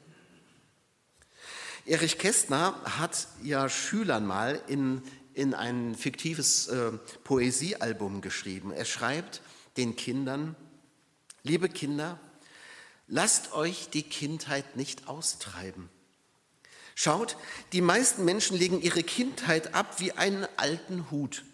Erich 1.88 2.18
Kästner 2.18 2.78
hat 2.84 3.28
ja 3.42 3.70
Schülern 3.70 4.26
mal 4.26 4.60
in, 4.66 5.00
in 5.32 5.54
ein 5.54 5.94
fiktives 5.94 6.68
äh, 6.68 6.92
Poesiealbum 7.24 8.20
geschrieben. 8.20 8.72
Er 8.72 8.84
schreibt 8.84 9.40
den 9.78 9.96
Kindern, 9.96 10.54
liebe 11.44 11.70
Kinder, 11.70 12.20
lasst 13.06 13.54
euch 13.54 13.88
die 13.88 14.02
Kindheit 14.02 14.76
nicht 14.76 15.08
austreiben. 15.08 15.88
Schaut, 16.94 17.38
die 17.72 17.80
meisten 17.80 18.22
Menschen 18.22 18.58
legen 18.58 18.82
ihre 18.82 19.02
Kindheit 19.02 19.72
ab 19.72 19.98
wie 19.98 20.12
einen 20.12 20.46
alten 20.58 21.10
Hut. 21.10 21.46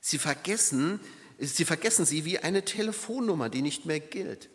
Sie 0.00 0.18
vergessen, 0.18 0.98
sie 1.38 1.66
vergessen 1.66 2.06
sie 2.06 2.24
wie 2.24 2.38
eine 2.38 2.64
Telefonnummer, 2.64 3.50
die 3.50 3.60
nicht 3.60 3.84
mehr 3.84 4.00
gilt. 4.00 4.48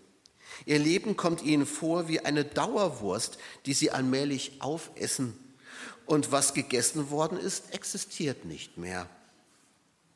Ihr 0.66 0.80
Leben 0.80 1.18
kommt 1.18 1.42
ihnen 1.42 1.66
vor 1.66 2.08
wie 2.08 2.20
eine 2.20 2.46
Dauerwurst, 2.46 3.38
die 3.66 3.74
sie 3.74 3.92
allmählich 3.92 4.62
aufessen. 4.62 5.38
Und 6.06 6.32
was 6.32 6.54
gegessen 6.54 7.10
worden 7.10 7.38
ist, 7.38 7.74
existiert 7.74 8.46
nicht 8.46 8.78
mehr. 8.78 9.10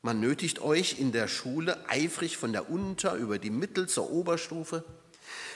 Man 0.02 0.20
nötigt 0.20 0.60
euch 0.60 1.00
in 1.00 1.12
der 1.12 1.28
Schule 1.28 1.90
eifrig 1.90 2.38
von 2.38 2.52
der 2.54 2.70
Unter- 2.70 3.16
über 3.16 3.40
die 3.40 3.50
Mittel- 3.50 3.90
zur 3.90 4.12
Oberstufe. 4.12 4.84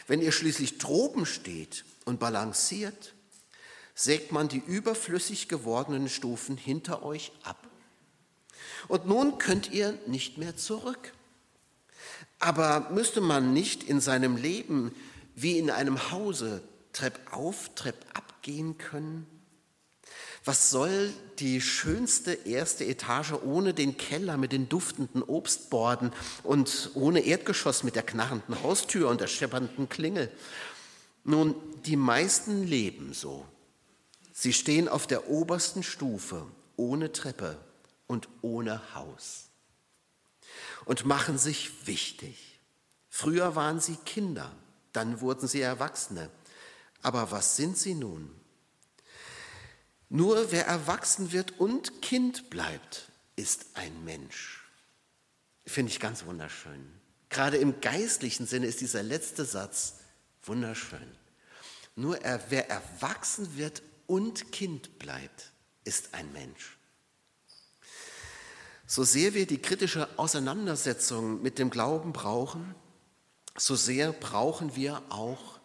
Wenn 0.07 0.21
ihr 0.21 0.31
schließlich 0.31 0.77
droben 0.77 1.25
steht 1.25 1.85
und 2.05 2.19
balanciert, 2.19 3.13
sägt 3.93 4.31
man 4.31 4.47
die 4.47 4.61
überflüssig 4.65 5.47
gewordenen 5.47 6.09
Stufen 6.09 6.57
hinter 6.57 7.03
euch 7.03 7.31
ab. 7.43 7.67
Und 8.87 9.05
nun 9.05 9.37
könnt 9.37 9.71
ihr 9.71 9.97
nicht 10.07 10.37
mehr 10.37 10.57
zurück. 10.57 11.13
Aber 12.39 12.89
müsste 12.91 13.21
man 13.21 13.53
nicht 13.53 13.83
in 13.83 14.01
seinem 14.01 14.35
Leben 14.35 14.93
wie 15.35 15.57
in 15.57 15.69
einem 15.69 16.11
Hause 16.11 16.61
Trepp 16.93 17.19
auf, 17.31 17.69
Trepp 17.75 18.05
abgehen 18.13 18.77
können? 18.77 19.27
Was 20.43 20.71
soll 20.71 21.13
die 21.37 21.61
schönste 21.61 22.33
erste 22.33 22.83
Etage 22.83 23.33
ohne 23.33 23.75
den 23.75 23.97
Keller 23.97 24.37
mit 24.37 24.51
den 24.51 24.67
duftenden 24.67 25.21
Obstborden 25.21 26.11
und 26.41 26.89
ohne 26.95 27.21
Erdgeschoss 27.21 27.83
mit 27.83 27.95
der 27.95 28.03
knarrenden 28.03 28.63
Haustür 28.63 29.09
und 29.09 29.21
der 29.21 29.27
scheppernden 29.27 29.87
Klingel? 29.87 30.31
Nun, 31.23 31.53
die 31.85 31.95
meisten 31.95 32.65
leben 32.65 33.13
so. 33.13 33.45
Sie 34.33 34.53
stehen 34.53 34.87
auf 34.87 35.05
der 35.05 35.29
obersten 35.29 35.83
Stufe, 35.83 36.47
ohne 36.75 37.11
Treppe 37.11 37.59
und 38.07 38.27
ohne 38.41 38.95
Haus 38.95 39.50
und 40.85 41.05
machen 41.05 41.37
sich 41.37 41.87
wichtig. 41.87 42.59
Früher 43.09 43.55
waren 43.55 43.79
sie 43.79 43.97
Kinder, 44.05 44.55
dann 44.93 45.21
wurden 45.21 45.47
sie 45.47 45.61
Erwachsene. 45.61 46.29
Aber 47.01 47.31
was 47.31 47.55
sind 47.55 47.77
sie 47.77 47.95
nun? 47.95 48.33
Nur 50.09 50.51
wer 50.51 50.65
erwachsen 50.67 51.31
wird 51.31 51.59
und 51.59 52.01
Kind 52.01 52.49
bleibt, 52.49 53.11
ist 53.35 53.65
ein 53.75 54.03
Mensch. 54.03 54.61
Finde 55.65 55.91
ich 55.91 55.99
ganz 55.99 56.25
wunderschön. 56.25 56.85
Gerade 57.29 57.57
im 57.57 57.79
geistlichen 57.79 58.45
Sinne 58.45 58.65
ist 58.65 58.81
dieser 58.81 59.03
letzte 59.03 59.45
Satz 59.45 59.99
wunderschön. 60.43 61.17
Nur 61.95 62.21
er, 62.21 62.41
wer 62.49 62.69
erwachsen 62.69 63.57
wird 63.57 63.83
und 64.05 64.51
Kind 64.51 64.99
bleibt, 64.99 65.51
ist 65.83 66.13
ein 66.13 66.31
Mensch. 66.33 66.77
So 68.91 69.05
sehr 69.05 69.33
wir 69.33 69.45
die 69.45 69.61
kritische 69.61 70.09
Auseinandersetzung 70.19 71.41
mit 71.41 71.59
dem 71.59 71.69
Glauben 71.69 72.11
brauchen, 72.11 72.75
so 73.57 73.77
sehr 73.77 74.11
brauchen 74.11 74.75
wir 74.75 75.01
auch 75.07 75.61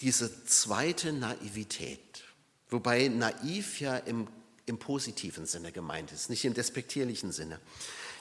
diese 0.00 0.44
zweite 0.44 1.12
Naivität. 1.12 2.22
Wobei 2.70 3.08
naiv 3.08 3.80
ja 3.80 3.96
im, 3.96 4.28
im 4.66 4.78
positiven 4.78 5.46
Sinne 5.46 5.72
gemeint 5.72 6.12
ist, 6.12 6.30
nicht 6.30 6.44
im 6.44 6.54
despektierlichen 6.54 7.32
Sinne. 7.32 7.58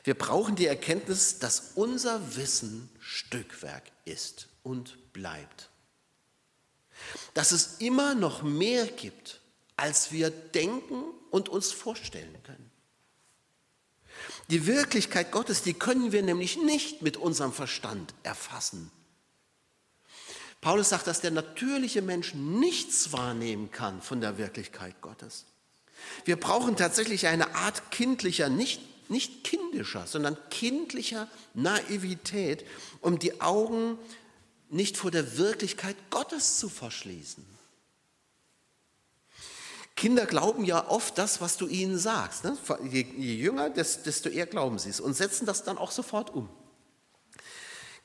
Wir 0.04 0.16
brauchen 0.16 0.56
die 0.56 0.66
Erkenntnis, 0.66 1.38
dass 1.38 1.74
unser 1.76 2.36
Wissen 2.36 2.90
Stückwerk 3.00 3.84
ist 4.06 4.48
und 4.64 5.14
bleibt. 5.14 5.70
Dass 7.36 7.52
es 7.52 7.76
immer 7.82 8.16
noch 8.16 8.42
mehr 8.42 8.88
gibt, 8.88 9.42
als 9.76 10.12
wir 10.12 10.32
denken 10.32 11.04
und 11.30 11.50
uns 11.50 11.72
vorstellen 11.72 12.42
können. 12.42 12.67
Die 14.50 14.66
Wirklichkeit 14.66 15.32
Gottes, 15.32 15.62
die 15.62 15.74
können 15.74 16.12
wir 16.12 16.24
nämlich 16.24 16.58
nicht 16.58 17.02
mit 17.02 17.18
unserem 17.18 17.52
Verstand 17.52 18.14
erfassen. 18.24 18.92
Paulus 20.62 20.90
sagt, 20.90 21.08
dass 21.08 21.22
der 21.22 21.32
natürliche 21.32 22.02
Mensch 22.02 22.34
nichts 22.34 23.12
wahrnehmen 23.12 23.72
kann 23.72 24.02
von 24.02 24.22
der 24.22 24.38
Wirklichkeit 24.38 25.00
Gottes. 25.02 25.46
Wir 26.26 26.38
brauchen 26.38 26.76
tatsächlich 26.76 27.28
eine 27.28 27.56
Art 27.56 27.92
kindlicher, 27.92 28.50
nicht, 28.50 28.82
nicht 29.10 29.44
kindischer, 29.44 30.08
sondern 30.08 30.38
kindlicher 30.50 31.28
Naivität, 31.54 32.66
um 33.02 33.20
die 33.20 33.42
Augen 33.42 33.98
nicht 34.70 34.98
vor 34.98 35.12
der 35.12 35.38
Wirklichkeit 35.38 35.96
Gottes 36.10 36.60
zu 36.60 36.70
verschließen. 36.70 37.57
Kinder 39.98 40.28
glauben 40.28 40.64
ja 40.64 40.88
oft 40.88 41.18
das, 41.18 41.42
was 41.42 41.58
du 41.58 41.68
ihnen 41.68 41.98
sagst. 41.98 42.44
Ne? 42.44 42.56
Je, 42.84 43.02
je, 43.18 43.36
jünger, 43.36 43.72
desto 43.72 44.30
eher 44.30 44.46
glauben 44.46 44.78
sie 44.78 44.90
es 44.90 45.00
und 45.00 45.16
setzen 45.16 45.48
das 45.48 45.64
dann 45.64 45.78
auch 45.78 45.92
sofort 45.92 46.30
um. 46.30 46.48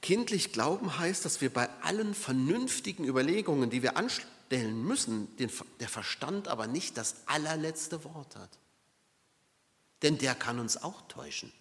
Kindlich 0.01 0.53
glauben 0.53 0.99
heißt, 0.99 1.25
dass 1.25 1.43
wir 1.43 1.53
bei 1.53 1.69
allen 1.83 2.15
vernünftigen 2.15 3.05
Überlegungen, 3.05 3.69
die 3.69 3.83
wir 3.83 3.99
anstellen 3.99 4.83
müssen, 4.83 5.37
den, 5.37 5.51
der 5.81 5.89
Verstand 5.89 6.49
aber 6.49 6.67
nicht 6.67 6.97
das 6.97 7.17
allerletzte 7.27 8.03
Wort 8.05 8.37
hat. 8.37 8.59
Denn 10.01 10.17
der 10.17 10.35
kann 10.35 10.59
uns 10.59 10.83
auch 10.83 11.03
täuschen. 11.09 11.53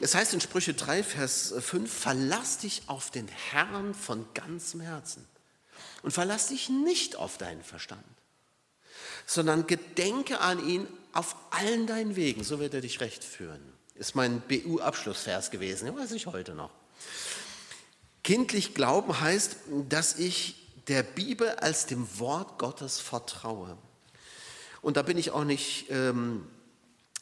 Es 0.00 0.14
heißt 0.14 0.32
in 0.32 0.40
Sprüche 0.40 0.72
3, 0.72 1.04
Vers 1.04 1.54
5, 1.56 1.92
verlass 1.92 2.58
dich 2.58 2.82
auf 2.86 3.10
den 3.10 3.28
Herrn 3.28 3.92
von 3.94 4.26
ganzem 4.32 4.80
Herzen 4.80 5.28
und 6.02 6.12
verlass 6.12 6.48
dich 6.48 6.70
nicht 6.70 7.14
auf 7.14 7.36
deinen 7.36 7.62
Verstand, 7.62 8.02
sondern 9.26 9.66
gedenke 9.66 10.40
an 10.40 10.66
ihn 10.66 10.86
auf 11.12 11.36
allen 11.50 11.86
deinen 11.86 12.16
Wegen, 12.16 12.42
so 12.44 12.58
wird 12.58 12.74
er 12.74 12.80
dich 12.80 13.00
recht 13.00 13.24
führen. 13.24 13.60
Ist 13.94 14.14
mein 14.14 14.40
BU-Abschlussvers 14.40 15.50
gewesen, 15.50 15.86
den 15.86 15.96
weiß 15.96 16.12
ich 16.12 16.26
heute 16.26 16.54
noch. 16.54 16.70
Kindlich 18.24 18.74
glauben 18.74 19.20
heißt, 19.20 19.56
dass 19.88 20.18
ich 20.18 20.56
der 20.88 21.02
Bibel 21.02 21.50
als 21.50 21.86
dem 21.86 22.06
Wort 22.18 22.58
Gottes 22.58 22.98
vertraue. 22.98 23.76
Und 24.80 24.96
da 24.96 25.02
bin 25.02 25.18
ich 25.18 25.30
auch 25.30 25.44
nicht, 25.44 25.86
ähm, 25.90 26.46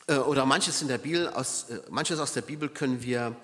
äh, 0.07 0.17
oder 0.17 0.47
manches, 0.47 0.81
in 0.83 0.89
der 0.89 0.99
Bibel, 0.99 1.29
aus, 1.29 1.71
äh, 1.71 1.81
manches 1.91 2.19
aus 2.19 2.33
der 2.33 2.43
Bibel 2.43 2.69
können 2.69 3.03
wir, 3.03 3.37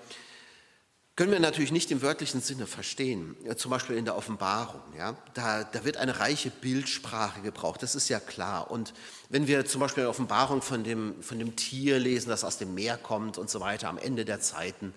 können 1.17 1.31
wir 1.31 1.39
natürlich 1.39 1.71
nicht 1.71 1.89
im 1.89 2.03
wörtlichen 2.03 2.41
Sinne 2.41 2.67
verstehen. 2.67 3.35
Ja, 3.43 3.57
zum 3.57 3.71
Beispiel 3.71 3.97
in 3.97 4.05
der 4.05 4.15
Offenbarung. 4.15 4.81
Ja? 4.95 5.17
Da, 5.33 5.63
da 5.63 5.83
wird 5.83 5.97
eine 5.97 6.19
reiche 6.19 6.51
Bildsprache 6.51 7.41
gebraucht, 7.41 7.81
das 7.81 7.95
ist 7.95 8.07
ja 8.07 8.19
klar. 8.19 8.69
Und 8.69 8.93
wenn 9.29 9.47
wir 9.47 9.65
zum 9.65 9.81
Beispiel 9.81 10.01
in 10.01 10.05
der 10.05 10.11
Offenbarung 10.11 10.61
von 10.61 10.83
dem, 10.83 11.21
von 11.23 11.39
dem 11.39 11.55
Tier 11.55 11.97
lesen, 11.97 12.29
das 12.29 12.43
aus 12.43 12.59
dem 12.59 12.75
Meer 12.75 12.97
kommt 12.97 13.39
und 13.39 13.49
so 13.49 13.59
weiter, 13.59 13.89
am 13.89 13.97
Ende 13.97 14.25
der 14.25 14.41
Zeiten, 14.41 14.93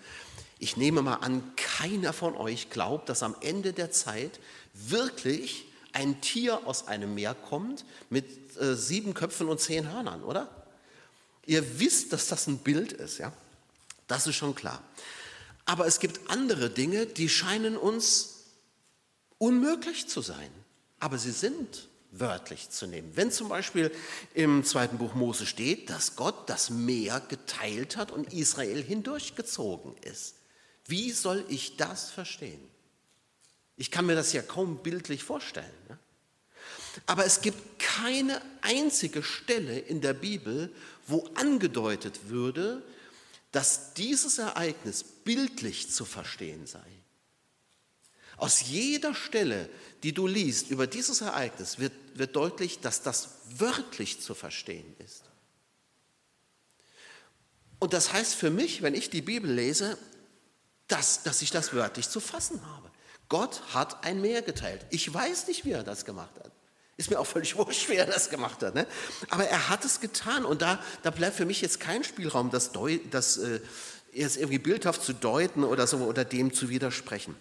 ich 0.59 0.77
nehme 0.77 1.01
mal 1.01 1.15
an, 1.15 1.43
keiner 1.57 2.13
von 2.13 2.37
euch 2.37 2.69
glaubt, 2.69 3.09
dass 3.09 3.23
am 3.23 3.35
Ende 3.41 3.73
der 3.73 3.91
Zeit 3.91 4.41
wirklich 4.75 5.65
ein 5.95 6.21
Tier 6.21 6.67
aus 6.67 6.87
einem 6.87 7.15
Meer 7.15 7.35
kommt 7.35 7.87
mit 8.11 8.27
äh, 8.61 8.75
sieben 8.75 9.15
Köpfen 9.15 9.49
und 9.49 9.59
zehn 9.59 9.91
Hörnern, 9.91 10.23
oder? 10.23 10.51
Ihr 11.47 11.81
wisst, 11.81 12.13
dass 12.13 12.29
das 12.29 12.47
ein 12.47 12.59
Bild 12.59 12.93
ist, 12.93 13.17
ja? 13.17 13.33
Das 14.07 14.27
ist 14.27 14.37
schon 14.37 14.55
klar. 14.55 14.83
Aber 15.71 15.87
es 15.87 16.01
gibt 16.01 16.29
andere 16.29 16.69
Dinge, 16.69 17.07
die 17.07 17.29
scheinen 17.29 17.77
uns 17.77 18.47
unmöglich 19.39 20.09
zu 20.09 20.21
sein. 20.21 20.51
Aber 20.99 21.17
sie 21.17 21.31
sind 21.31 21.87
wörtlich 22.11 22.71
zu 22.71 22.89
nehmen. 22.89 23.13
Wenn 23.15 23.31
zum 23.31 23.49
Beispiel 23.49 23.93
im 24.35 24.65
zweiten 24.65 24.99
Buch 24.99 25.15
Mose 25.15 25.47
steht, 25.47 25.89
dass 25.89 26.17
Gott 26.17 26.51
das 26.51 26.71
Meer 26.71 27.21
geteilt 27.21 27.97
hat 27.97 28.11
und 28.11 28.33
Israel 28.33 28.83
hindurchgezogen 28.83 29.97
ist, 29.99 30.35
wie 30.87 31.13
soll 31.13 31.45
ich 31.49 31.77
das 31.77 32.11
verstehen? 32.11 32.69
Ich 33.77 33.93
kann 33.93 34.07
mir 34.07 34.17
das 34.17 34.33
ja 34.33 34.43
kaum 34.43 34.83
bildlich 34.83 35.23
vorstellen. 35.23 35.71
Ne? 35.89 35.97
Aber 37.07 37.25
es 37.25 37.43
gibt 37.43 37.79
keine 37.79 38.43
einzige 38.63 39.23
Stelle 39.23 39.79
in 39.79 40.01
der 40.01 40.15
Bibel, 40.15 40.75
wo 41.07 41.31
angedeutet 41.37 42.29
würde, 42.29 42.83
dass 43.53 43.95
dieses 43.95 44.39
Ereignis 44.39 45.03
bildlich 45.03 45.91
zu 45.91 46.05
verstehen 46.05 46.67
sei. 46.67 46.87
Aus 48.37 48.63
jeder 48.63 49.15
Stelle, 49.15 49.69
die 50.03 50.13
du 50.13 50.27
liest 50.27 50.71
über 50.71 50.87
dieses 50.87 51.21
Ereignis, 51.21 51.79
wird, 51.79 51.93
wird 52.15 52.35
deutlich, 52.37 52.81
dass 52.81 53.03
das 53.03 53.31
wörtlich 53.57 54.21
zu 54.23 54.35
verstehen 54.35 54.97
ist. 54.99 55.25
Und 57.79 57.93
das 57.93 58.13
heißt 58.13 58.35
für 58.35 58.51
mich, 58.51 58.83
wenn 58.83 58.95
ich 58.95 59.11
die 59.11 59.23
Bibel 59.23 59.51
lese, 59.51 59.99
dass, 60.87 61.23
dass 61.23 61.43
ich 61.43 61.51
das 61.51 61.73
wörtlich 61.73 62.09
zu 62.09 62.21
fassen 62.21 62.65
habe. 62.67 62.91
Gott 63.29 63.63
hat 63.75 64.05
ein 64.05 64.21
Meer 64.21 64.43
geteilt. 64.43 64.87
Ich 64.91 65.13
weiß 65.13 65.47
nicht, 65.47 65.65
wie 65.65 65.73
er 65.73 65.85
das 65.85 66.05
gemacht 66.05 66.35
hat. 66.43 66.50
Ist 67.01 67.09
mir 67.09 67.19
auch 67.19 67.27
völlig 67.27 67.57
wurscht, 67.57 67.89
wie 67.89 67.95
er 67.95 68.05
das 68.05 68.29
gemacht 68.29 68.63
hat. 68.63 68.75
Ne? 68.75 68.87
Aber 69.31 69.45
er 69.45 69.71
hat 69.71 69.87
es 69.87 70.01
getan 70.01 70.45
und 70.45 70.61
da, 70.61 70.79
da 71.03 71.11
bleibt 71.11 71.35
für 71.35 71.47
mich 71.47 71.63
jetzt 71.63 71.81
kein 71.81 72.05
Spielraum, 72.05 72.51
das, 72.51 72.73
das 73.11 73.39
äh, 73.39 73.61
jetzt 74.13 74.37
irgendwie 74.37 74.59
bildhaft 74.59 75.03
zu 75.03 75.15
deuten 75.15 75.65
oder 75.65 75.87
so 75.87 75.99
oder 75.99 76.27
dem 76.27 76.53
zu 76.53 76.69
widersprechen. 76.69 77.35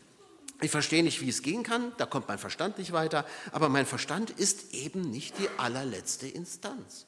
Ich 0.61 0.71
verstehe 0.71 1.03
nicht, 1.03 1.19
wie 1.19 1.27
es 1.27 1.41
gehen 1.41 1.63
kann, 1.63 1.91
da 1.97 2.05
kommt 2.05 2.29
mein 2.29 2.39
Verstand 2.39 2.77
nicht 2.77 2.93
weiter, 2.93 3.25
aber 3.51 3.67
mein 3.67 3.85
Verstand 3.85 4.31
ist 4.31 4.73
eben 4.73 5.09
nicht 5.09 5.37
die 5.39 5.49
allerletzte 5.57 6.27
Instanz. 6.27 7.05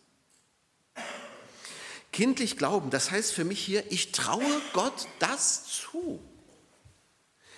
Kindlich 2.12 2.58
glauben, 2.58 2.90
das 2.90 3.12
heißt 3.12 3.32
für 3.32 3.46
mich 3.46 3.62
hier, 3.62 3.90
ich 3.92 4.12
traue 4.12 4.62
Gott 4.74 5.08
das 5.20 5.64
zu. 5.66 6.20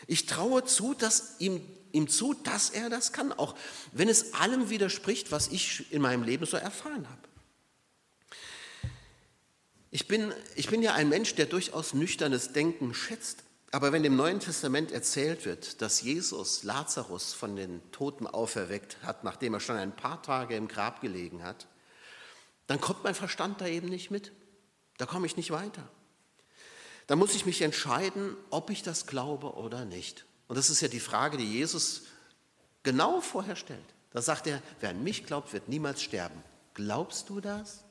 Ich 0.06 0.27
traue 0.27 0.63
zu, 0.65 0.93
dass 0.93 1.36
ihm, 1.39 1.62
ihm 1.93 2.10
zu, 2.10 2.34
dass 2.34 2.69
er 2.69 2.89
das 2.89 3.13
kann, 3.13 3.32
auch 3.32 3.56
wenn 3.93 4.10
es 4.10 4.34
allem 4.34 4.69
widerspricht, 4.69 5.32
was 5.32 5.47
ich 5.47 5.91
in 5.93 6.01
meinem 6.01 6.23
Leben 6.23 6.45
so 6.45 6.58
erfahren 6.58 7.08
habe. 7.08 7.21
Ich 9.91 10.08
bin, 10.08 10.34
ich 10.56 10.69
bin 10.69 10.82
ja 10.82 10.95
ein 10.95 11.08
Mensch, 11.08 11.36
der 11.36 11.45
durchaus 11.45 11.93
nüchternes 11.93 12.51
Denken 12.51 12.93
schätzt. 12.93 13.43
Aber 13.71 13.91
wenn 13.91 14.03
im 14.03 14.15
Neuen 14.15 14.39
Testament 14.39 14.91
erzählt 14.91 15.45
wird, 15.45 15.82
dass 15.82 16.01
Jesus 16.01 16.63
Lazarus 16.63 17.34
von 17.34 17.56
den 17.56 17.79
Toten 17.91 18.27
auferweckt 18.27 18.97
hat, 19.03 19.23
nachdem 19.23 19.53
er 19.53 19.60
schon 19.60 19.77
ein 19.77 19.95
paar 19.95 20.21
Tage 20.21 20.56
im 20.56 20.67
Grab 20.67 21.01
gelegen 21.01 21.43
hat, 21.43 21.67
dann 22.67 22.82
kommt 22.82 23.03
mein 23.03 23.15
Verstand 23.15 23.62
da 23.62 23.67
eben 23.67 23.89
nicht 23.89 24.12
mit. 24.12 24.32
Da 24.97 25.06
komme 25.06 25.25
ich 25.25 25.38
nicht 25.38 25.51
weiter. 25.51 25.88
Da 27.08 27.15
muss 27.15 27.36
ich 27.36 27.45
mich 27.45 27.62
entscheiden, 27.62 28.36
ob 28.49 28.69
ich 28.69 28.82
das 28.82 29.06
glaube 29.08 29.53
oder 29.53 29.86
nicht. 29.86 30.25
Und 30.53 30.57
das 30.57 30.69
ist 30.69 30.81
ja 30.81 30.87
die 30.87 30.99
Frage, 30.99 31.37
die 31.37 31.51
Jesus 31.51 32.03
genau 32.83 33.21
vorher 33.21 33.55
stellt. 33.55 33.79
Da 34.11 34.21
sagt 34.21 34.45
er, 34.45 34.61
wer 34.81 34.91
an 34.91 35.03
mich 35.03 35.25
glaubt, 35.25 35.51
wird 35.51 35.67
niemals 35.67 36.03
sterben. 36.03 36.43
Glaubst 36.75 37.31
du 37.31 37.41
das? 37.41 37.83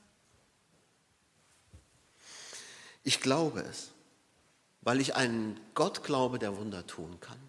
Ich 3.03 3.21
glaube 3.21 3.63
es, 3.63 3.89
weil 4.81 5.01
ich 5.01 5.17
einen 5.17 5.59
Gott 5.75 6.05
glaube, 6.05 6.39
der 6.39 6.57
Wunder 6.57 6.87
tun 6.87 7.19
kann. 7.19 7.41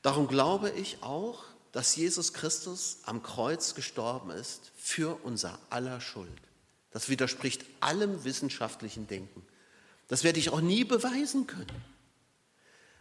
Darum 0.00 0.28
glaube 0.28 0.70
ich 0.70 1.02
auch, 1.02 1.42
dass 1.72 1.96
Jesus 1.96 2.34
Christus 2.34 2.98
am 3.02 3.24
Kreuz 3.24 3.74
gestorben 3.74 4.30
ist 4.30 4.70
für 4.76 5.18
unser 5.24 5.58
aller 5.70 6.00
Schuld. 6.00 6.30
Das 6.92 7.08
widerspricht 7.08 7.66
allem 7.80 8.22
wissenschaftlichen 8.22 9.08
Denken. 9.08 9.44
Das 10.06 10.22
werde 10.22 10.38
ich 10.38 10.50
auch 10.50 10.60
nie 10.60 10.84
beweisen 10.84 11.48
können. 11.48 11.95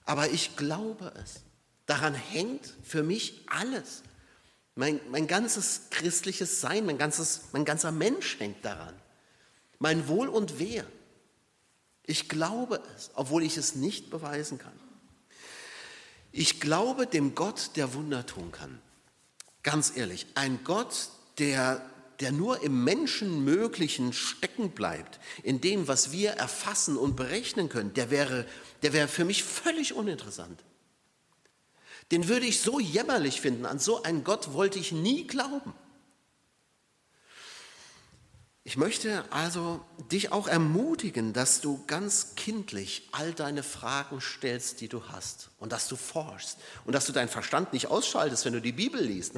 Aber 0.05 0.29
ich 0.29 0.55
glaube 0.55 1.11
es. 1.21 1.41
Daran 1.85 2.13
hängt 2.13 2.73
für 2.83 3.03
mich 3.03 3.43
alles. 3.47 4.03
Mein, 4.75 4.99
mein 5.09 5.27
ganzes 5.27 5.83
christliches 5.89 6.61
Sein, 6.61 6.85
mein, 6.85 6.97
ganzes, 6.97 7.41
mein 7.51 7.65
ganzer 7.65 7.91
Mensch 7.91 8.39
hängt 8.39 8.63
daran. 8.63 8.93
Mein 9.79 10.07
Wohl 10.07 10.27
und 10.27 10.59
Wehe. 10.59 10.85
Ich 12.03 12.29
glaube 12.29 12.81
es, 12.95 13.11
obwohl 13.15 13.43
ich 13.43 13.57
es 13.57 13.75
nicht 13.75 14.09
beweisen 14.09 14.57
kann. 14.57 14.79
Ich 16.31 16.59
glaube 16.59 17.07
dem 17.07 17.33
Gott, 17.33 17.71
der 17.75 17.93
Wunder 17.93 18.25
tun 18.25 18.51
kann. 18.51 18.79
Ganz 19.63 19.95
ehrlich, 19.95 20.27
ein 20.35 20.63
Gott, 20.63 21.09
der 21.39 21.89
der 22.19 22.31
nur 22.31 22.61
im 22.61 22.83
Menschenmöglichen 22.83 24.13
stecken 24.13 24.71
bleibt, 24.71 25.19
in 25.43 25.61
dem, 25.61 25.87
was 25.87 26.11
wir 26.11 26.31
erfassen 26.31 26.97
und 26.97 27.15
berechnen 27.15 27.69
können, 27.69 27.93
der 27.93 28.09
wäre, 28.09 28.45
der 28.81 28.93
wäre 28.93 29.07
für 29.07 29.25
mich 29.25 29.43
völlig 29.43 29.93
uninteressant. 29.93 30.63
Den 32.11 32.27
würde 32.27 32.45
ich 32.45 32.61
so 32.61 32.79
jämmerlich 32.79 33.41
finden, 33.41 33.65
an 33.65 33.79
so 33.79 34.03
einen 34.03 34.23
Gott 34.23 34.53
wollte 34.53 34.79
ich 34.79 34.91
nie 34.91 35.25
glauben. 35.27 35.73
Ich 38.67 38.77
möchte 38.77 39.23
also 39.31 39.85
dich 40.11 40.31
auch 40.31 40.47
ermutigen, 40.47 41.33
dass 41.33 41.61
du 41.61 41.83
ganz 41.85 42.33
kindlich 42.35 43.07
all 43.11 43.31
deine 43.31 43.61
Fragen 43.61 44.19
stellst, 44.21 44.81
die 44.81 44.87
du 44.87 45.03
hast 45.09 45.51
und 45.59 45.71
dass 45.71 45.87
du 45.87 45.95
forschst 45.95 46.57
und 46.83 46.93
dass 46.93 47.05
du 47.05 47.11
deinen 47.11 47.29
Verstand 47.29 47.73
nicht 47.73 47.87
ausschaltest, 47.87 48.43
wenn 48.43 48.53
du 48.53 48.61
die 48.61 48.71
Bibel 48.71 48.99
liest. 48.99 49.35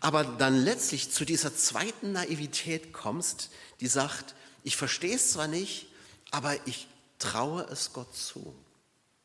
Aber 0.00 0.24
dann 0.24 0.56
letztlich 0.56 1.10
zu 1.10 1.24
dieser 1.24 1.54
zweiten 1.54 2.12
Naivität 2.12 2.92
kommst, 2.92 3.50
die 3.80 3.86
sagt, 3.86 4.34
ich 4.64 4.76
verstehe 4.76 5.16
es 5.16 5.32
zwar 5.32 5.46
nicht, 5.46 5.88
aber 6.30 6.54
ich 6.66 6.88
traue 7.18 7.62
es 7.64 7.92
Gott 7.92 8.16
zu. 8.16 8.54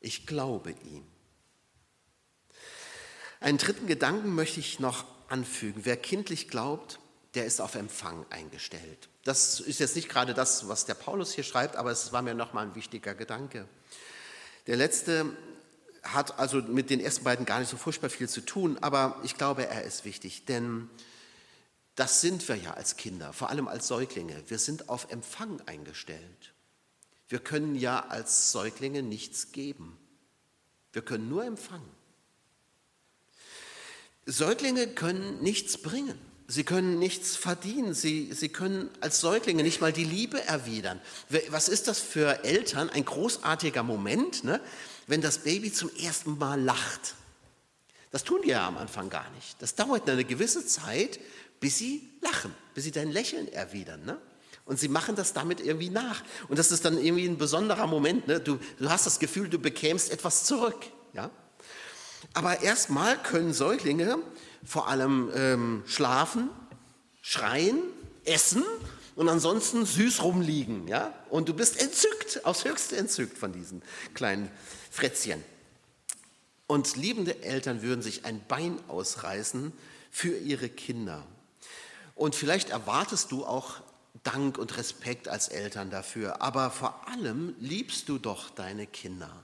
Ich 0.01 0.27
glaube 0.27 0.71
ihm. 0.71 1.03
Einen 3.39 3.57
dritten 3.57 3.87
Gedanken 3.87 4.35
möchte 4.35 4.59
ich 4.59 4.79
noch 4.79 5.05
anfügen. 5.29 5.81
Wer 5.85 5.97
kindlich 5.97 6.49
glaubt, 6.49 6.99
der 7.35 7.45
ist 7.45 7.61
auf 7.61 7.75
Empfang 7.75 8.25
eingestellt. 8.29 9.09
Das 9.23 9.59
ist 9.59 9.79
jetzt 9.79 9.95
nicht 9.95 10.09
gerade 10.09 10.33
das, 10.33 10.67
was 10.67 10.85
der 10.85 10.93
Paulus 10.93 11.33
hier 11.33 11.43
schreibt, 11.43 11.75
aber 11.75 11.91
es 11.91 12.11
war 12.13 12.21
mir 12.21 12.33
nochmal 12.33 12.65
ein 12.65 12.75
wichtiger 12.75 13.15
Gedanke. 13.15 13.67
Der 14.67 14.77
letzte 14.77 15.35
hat 16.05 16.39
also 16.39 16.61
mit 16.61 16.89
den 16.89 16.99
ersten 16.99 17.23
beiden 17.23 17.45
gar 17.45 17.59
nicht 17.59 17.69
so 17.69 17.77
furchtbar 17.77 18.09
viel 18.09 18.29
zu 18.29 18.41
tun, 18.41 18.77
aber 18.81 19.19
ich 19.23 19.35
glaube, 19.35 19.67
er 19.67 19.83
ist 19.83 20.05
wichtig, 20.05 20.45
denn 20.45 20.89
das 21.95 22.21
sind 22.21 22.47
wir 22.47 22.55
ja 22.55 22.73
als 22.73 22.97
Kinder, 22.97 23.33
vor 23.33 23.49
allem 23.49 23.67
als 23.67 23.87
Säuglinge. 23.87 24.43
Wir 24.47 24.59
sind 24.59 24.89
auf 24.89 25.11
Empfang 25.11 25.61
eingestellt. 25.65 26.53
Wir 27.27 27.39
können 27.39 27.75
ja 27.75 28.05
als 28.07 28.51
Säuglinge 28.51 29.01
nichts 29.01 29.51
geben. 29.51 29.97
Wir 30.93 31.01
können 31.01 31.27
nur 31.29 31.43
empfangen. 31.43 31.89
Säuglinge 34.25 34.87
können 34.87 35.41
nichts 35.41 35.77
bringen. 35.77 36.19
Sie 36.47 36.63
können 36.63 36.99
nichts 36.99 37.35
verdienen. 37.35 37.93
Sie, 37.93 38.31
sie 38.33 38.49
können 38.49 38.89
als 39.01 39.19
Säuglinge 39.19 39.63
nicht 39.63 39.81
mal 39.81 39.93
die 39.93 40.03
Liebe 40.03 40.41
erwidern. 40.43 41.01
Was 41.49 41.69
ist 41.69 41.87
das 41.87 41.99
für 41.99 42.43
Eltern? 42.43 42.89
Ein 42.89 43.05
großartiger 43.05 43.83
Moment, 43.83 44.43
ne? 44.43 44.61
Wenn 45.07 45.21
das 45.21 45.39
Baby 45.39 45.71
zum 45.71 45.89
ersten 45.95 46.37
Mal 46.37 46.61
lacht. 46.61 47.15
Das 48.11 48.23
tun 48.23 48.41
die 48.43 48.49
ja 48.49 48.67
am 48.67 48.77
Anfang 48.77 49.09
gar 49.09 49.29
nicht. 49.31 49.61
Das 49.61 49.75
dauert 49.75 50.09
eine 50.09 50.23
gewisse 50.23 50.65
Zeit, 50.65 51.19
bis 51.59 51.77
sie 51.77 52.09
lachen, 52.21 52.53
bis 52.73 52.85
sie 52.85 52.91
dein 52.91 53.11
Lächeln 53.11 53.51
erwidern. 53.51 54.05
Ne? 54.05 54.17
Und 54.65 54.79
sie 54.79 54.87
machen 54.87 55.15
das 55.15 55.33
damit 55.33 55.59
irgendwie 55.59 55.89
nach. 55.89 56.23
Und 56.47 56.57
das 56.57 56.71
ist 56.71 56.85
dann 56.85 56.97
irgendwie 56.97 57.27
ein 57.27 57.37
besonderer 57.37 57.87
Moment. 57.87 58.27
Ne? 58.27 58.39
Du, 58.39 58.57
du 58.79 58.89
hast 58.89 59.05
das 59.05 59.19
Gefühl, 59.19 59.49
du 59.49 59.59
bekämst 59.59 60.11
etwas 60.11 60.45
zurück. 60.45 60.85
Ja? 61.13 61.29
Aber 62.33 62.61
erstmal 62.61 63.21
können 63.21 63.53
Säuglinge 63.53 64.17
vor 64.63 64.87
allem 64.87 65.29
ähm, 65.35 65.83
schlafen, 65.85 66.49
schreien, 67.21 67.79
essen 68.23 68.63
und 69.15 69.29
ansonsten 69.29 69.85
süß 69.85 70.23
rumliegen. 70.23 70.87
Ja? 70.87 71.13
Und 71.29 71.49
du 71.49 71.53
bist 71.53 71.81
entzückt, 71.81 72.45
aufs 72.45 72.65
höchste 72.65 72.97
entzückt 72.97 73.37
von 73.37 73.53
diesen 73.53 73.81
kleinen 74.13 74.49
Frätzchen. 74.91 75.43
Und 76.67 76.95
liebende 76.95 77.43
Eltern 77.43 77.81
würden 77.81 78.01
sich 78.01 78.25
ein 78.25 78.45
Bein 78.47 78.79
ausreißen 78.87 79.71
für 80.11 80.37
ihre 80.37 80.69
Kinder. 80.69 81.25
Und 82.15 82.35
vielleicht 82.35 82.69
erwartest 82.69 83.31
du 83.31 83.45
auch 83.45 83.81
Dank 84.23 84.57
und 84.57 84.77
Respekt 84.77 85.27
als 85.27 85.49
Eltern 85.49 85.91
dafür, 85.91 86.41
aber 86.41 86.71
vor 86.71 87.07
allem 87.07 87.53
liebst 87.59 88.09
du 88.09 88.17
doch 88.17 88.49
deine 88.49 88.87
Kinder. 88.87 89.43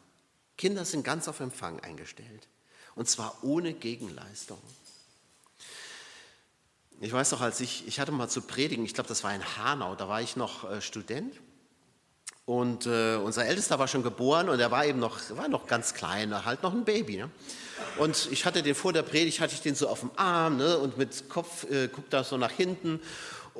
Kinder 0.57 0.86
sind 0.86 1.03
ganz 1.03 1.27
auf 1.27 1.39
Empfang 1.39 1.79
eingestellt 1.81 2.47
und 2.95 3.10
zwar 3.10 3.43
ohne 3.43 3.73
Gegenleistung. 3.73 4.60
Ich 7.03 7.11
weiß 7.11 7.31
noch, 7.31 7.41
als 7.41 7.59
ich, 7.61 7.87
ich 7.87 7.99
hatte 7.99 8.11
mal 8.11 8.29
zu 8.29 8.43
predigen, 8.43 8.85
ich 8.85 8.93
glaube, 8.93 9.07
das 9.07 9.23
war 9.23 9.33
in 9.33 9.41
Hanau, 9.57 9.95
da 9.95 10.07
war 10.07 10.21
ich 10.21 10.35
noch 10.35 10.69
äh, 10.69 10.81
Student 10.81 11.33
und 12.45 12.85
äh, 12.85 13.15
unser 13.15 13.43
Ältester 13.43 13.79
war 13.79 13.87
schon 13.87 14.03
geboren 14.03 14.49
und 14.49 14.59
er 14.59 14.69
war 14.69 14.85
eben 14.85 14.99
noch, 14.99 15.17
war 15.35 15.47
noch 15.47 15.65
ganz 15.65 15.95
klein, 15.95 16.45
halt 16.45 16.61
noch 16.61 16.73
ein 16.73 16.85
Baby. 16.85 17.17
Ne? 17.17 17.31
Und 17.97 18.29
ich 18.31 18.45
hatte 18.45 18.61
den 18.61 18.75
vor 18.75 18.93
der 18.93 19.01
Predigt, 19.01 19.39
hatte 19.39 19.55
ich 19.55 19.61
den 19.61 19.73
so 19.73 19.87
auf 19.87 20.01
dem 20.01 20.11
Arm 20.15 20.57
ne? 20.57 20.77
und 20.77 20.99
mit 20.99 21.27
Kopf 21.27 21.63
äh, 21.71 21.87
guckt 21.87 22.13
er 22.13 22.23
so 22.23 22.37
nach 22.37 22.51
hinten 22.51 22.99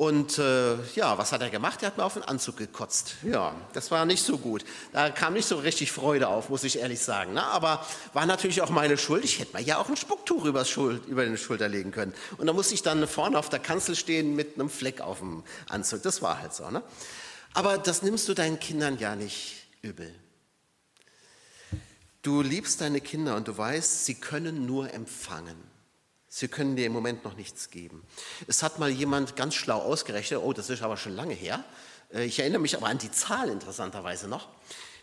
und 0.02 0.40
äh, 0.40 0.82
ja, 0.96 1.20
was 1.20 1.32
hat 1.32 1.44
er 1.44 1.52
gemacht? 1.52 1.84
Er 1.84 1.88
hat 1.90 1.98
mir 1.98 2.04
auf 2.04 2.16
den 2.16 2.24
Anzug 2.24 2.58
gekotzt. 2.58 3.18
Ja, 3.22 3.54
das 3.74 3.92
war 3.92 4.04
nicht 4.08 4.24
so 4.24 4.40
gut. 4.40 4.66
Da 4.94 5.12
kam 5.12 5.34
nicht 5.34 5.48
so 5.48 5.58
richtig 5.58 5.92
Freude 5.92 6.28
auf, 6.28 6.50
muss 6.50 6.64
ich 6.64 6.80
ehrlich 6.80 7.00
sagen. 7.00 7.34
Ne? 7.34 7.44
Aber 7.44 7.86
war 8.14 8.26
natürlich 8.26 8.64
auch 8.64 8.72
meine 8.72 8.98
Schuld. 8.98 9.24
Ich 9.24 9.38
hätte 9.38 9.56
mir 9.56 9.62
ja 9.62 9.78
auch 9.78 9.90
ein 9.90 9.96
Spucktuch 9.96 10.46
über, 10.46 10.64
den 10.64 11.38
Schulter 11.38 11.70
legen 11.70 11.92
können. 11.92 12.16
Und 12.40 12.48
da 12.48 12.54
musste 12.54 12.74
ich 12.74 12.82
dann 12.82 13.08
vorne 13.08 13.38
auf 13.38 13.50
der 13.50 13.60
Kanzel 13.60 13.96
stehen 13.96 14.36
mit 14.36 14.56
einem 14.56 14.72
Fleck 14.72 15.02
auf 15.02 15.20
dem 15.20 15.44
Anzug. 15.70 16.02
Das 16.02 16.24
war 16.24 16.42
halt 16.42 16.56
so. 16.56 16.68
Ne? 16.72 16.82
Aber 17.54 17.78
das 17.78 18.02
nimmst 18.02 18.28
du 18.28 18.34
deinen 18.34 18.60
Kindern 18.60 18.98
ja 18.98 19.16
nicht 19.16 19.68
übel. 19.84 20.12
Du 22.24 22.42
liebst 22.42 22.82
deine 22.82 23.02
Kinder 23.02 23.36
und 23.36 23.48
du 23.48 23.56
weißt, 23.56 24.04
sie 24.06 24.16
können 24.16 24.66
nur 24.66 24.92
empfangen. 24.92 25.71
Sie 26.34 26.48
können 26.48 26.78
dir 26.78 26.86
im 26.86 26.94
Moment 26.94 27.26
noch 27.26 27.36
nichts 27.36 27.72
geben. 27.72 28.04
Es 28.48 28.64
hat 28.64 28.80
mal 28.80 28.90
jemand 28.90 29.36
ganz 29.36 29.54
schlau 29.54 29.80
ausgerechnet, 29.80 30.40
oh, 30.42 30.54
das 30.54 30.70
ist 30.70 30.82
aber 30.82 30.96
schon 30.96 31.14
lange 31.14 31.34
her. 31.34 31.62
Äh, 32.14 32.24
ich 32.24 32.40
erinnere 32.40 32.62
mich 32.62 32.78
aber 32.78 32.88
an 32.88 32.98
die 32.98 33.12
Zahl 33.12 33.50
interessanterweise 33.50 34.30
noch, 34.30 34.48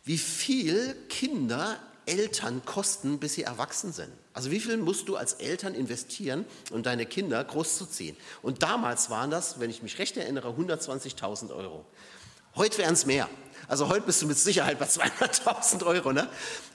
wie 0.05 0.17
viel 0.17 0.97
Kinder 1.11 1.79
Eltern 2.07 2.64
kosten, 2.64 3.19
bis 3.19 3.35
sie 3.35 3.43
erwachsen 3.43 3.93
sind. 3.93 4.11
Also 4.33 4.51
wie 4.51 4.59
viel 4.59 4.79
musst 4.79 5.07
du 5.09 5.17
als 5.17 5.35
Eltern 5.35 5.75
investieren, 5.75 6.47
um 6.71 6.83
deine 6.83 7.05
Kinder 7.05 7.45
großzuziehen? 7.45 8.17
Und 8.41 8.62
damals 8.62 9.11
waren 9.11 9.31
das, 9.31 9.61
wenn 9.61 9.69
ich 9.69 9.83
mich 9.83 9.99
recht 9.99 10.17
erinnere, 10.17 10.49
120.000 10.49 11.55
Euro. 11.55 11.85
Heute 12.57 12.79
wären 12.79 12.95
es 12.95 13.05
mehr. 13.05 13.29
Also 13.69 13.91
heute 13.91 14.07
bist 14.07 14.23
du 14.23 14.27
mit 14.27 14.38
Sicherheit 14.38 14.79
bei 14.79 14.87
200.000 14.87 15.85
Euro. 15.85 16.14
Ne? 16.14 16.27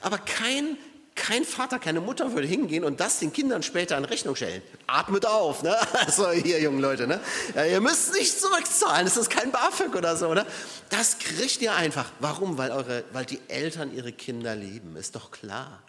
Aber 0.02 0.20
kein 0.20 0.78
kein 1.15 1.45
Vater, 1.45 1.80
keine 1.80 2.02
Mutter 2.02 2.34
würde 2.34 2.47
hingehen 2.47 2.84
und 2.84 2.99
das 2.99 3.19
den 3.19 3.32
Kindern 3.32 3.63
später 3.63 3.97
in 3.97 4.06
Rechnung 4.06 4.36
stellen. 4.36 4.62
Atmet 4.88 5.26
auf, 5.26 5.63
ne? 5.63 5.76
Also 6.06 6.32
hier, 6.32 6.62
jungen 6.62 6.80
Leute, 6.80 7.08
ne? 7.08 7.19
Ja, 7.56 7.65
ihr 7.65 7.82
müsst 7.82 8.13
nicht 8.13 8.39
zurückzahlen, 8.39 9.06
das 9.06 9.17
ist 9.17 9.30
kein 9.30 9.52
BAföG 9.52 9.95
oder 9.95 10.17
so, 10.17 10.34
ne? 10.34 10.45
Das 10.89 11.19
kriegt 11.19 11.62
ihr 11.62 11.73
einfach. 11.73 12.12
Warum? 12.19 12.58
Weil, 12.58 12.71
eure, 12.71 13.04
weil 13.13 13.26
die 13.26 13.39
Eltern 13.47 13.93
ihre 13.93 14.12
Kinder 14.12 14.56
lieben, 14.56 14.95
ist 14.95 15.15
doch 15.15 15.32
klar. 15.32 15.82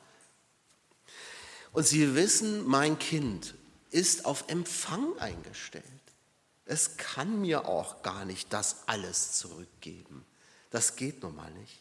Und 1.73 1.87
sie 1.87 2.15
wissen, 2.15 2.67
mein 2.67 2.99
Kind 2.99 3.55
ist 3.91 4.27
auf 4.27 4.45
Empfang 4.49 5.19
eingestellt. 5.19 5.85
Es 6.67 6.97
kann 6.97 7.41
mir 7.41 7.67
auch 7.67 8.03
gar 8.03 8.25
nicht 8.25 8.53
das 8.53 8.85
alles 8.87 9.33
zurückgeben. 9.33 10.25
Das 10.71 10.97
geht 10.97 11.23
nun 11.23 11.37
mal 11.37 11.51
nicht. 11.51 11.81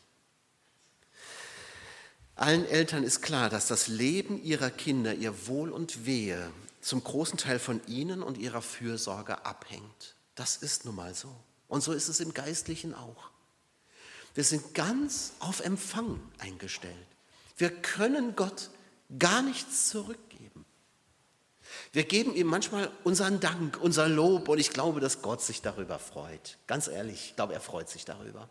Allen 2.35 2.65
Eltern 2.65 3.03
ist 3.03 3.21
klar, 3.21 3.49
dass 3.49 3.67
das 3.67 3.87
Leben 3.87 4.41
ihrer 4.43 4.71
Kinder, 4.71 5.13
ihr 5.13 5.47
Wohl 5.47 5.71
und 5.71 6.05
Wehe 6.05 6.51
zum 6.81 7.03
großen 7.03 7.37
Teil 7.37 7.59
von 7.59 7.81
ihnen 7.87 8.23
und 8.23 8.37
ihrer 8.37 8.61
Fürsorge 8.61 9.45
abhängt. 9.45 10.15
Das 10.35 10.57
ist 10.57 10.85
nun 10.85 10.95
mal 10.95 11.13
so. 11.13 11.33
Und 11.67 11.83
so 11.83 11.93
ist 11.93 12.09
es 12.09 12.19
im 12.19 12.33
Geistlichen 12.33 12.93
auch. 12.93 13.29
Wir 14.33 14.43
sind 14.43 14.73
ganz 14.73 15.33
auf 15.39 15.59
Empfang 15.59 16.19
eingestellt. 16.39 16.95
Wir 17.57 17.69
können 17.69 18.35
Gott 18.35 18.71
gar 19.19 19.43
nichts 19.43 19.89
zurückgeben. 19.89 20.65
Wir 21.91 22.03
geben 22.03 22.33
ihm 22.35 22.47
manchmal 22.47 22.91
unseren 23.03 23.39
Dank, 23.39 23.79
unser 23.79 24.09
Lob 24.09 24.49
und 24.49 24.59
ich 24.59 24.71
glaube, 24.71 24.99
dass 24.99 25.21
Gott 25.21 25.41
sich 25.41 25.61
darüber 25.61 25.99
freut. 25.99 26.57
Ganz 26.67 26.87
ehrlich, 26.87 27.27
ich 27.29 27.35
glaube, 27.35 27.53
er 27.53 27.61
freut 27.61 27.89
sich 27.89 28.05
darüber. 28.05 28.49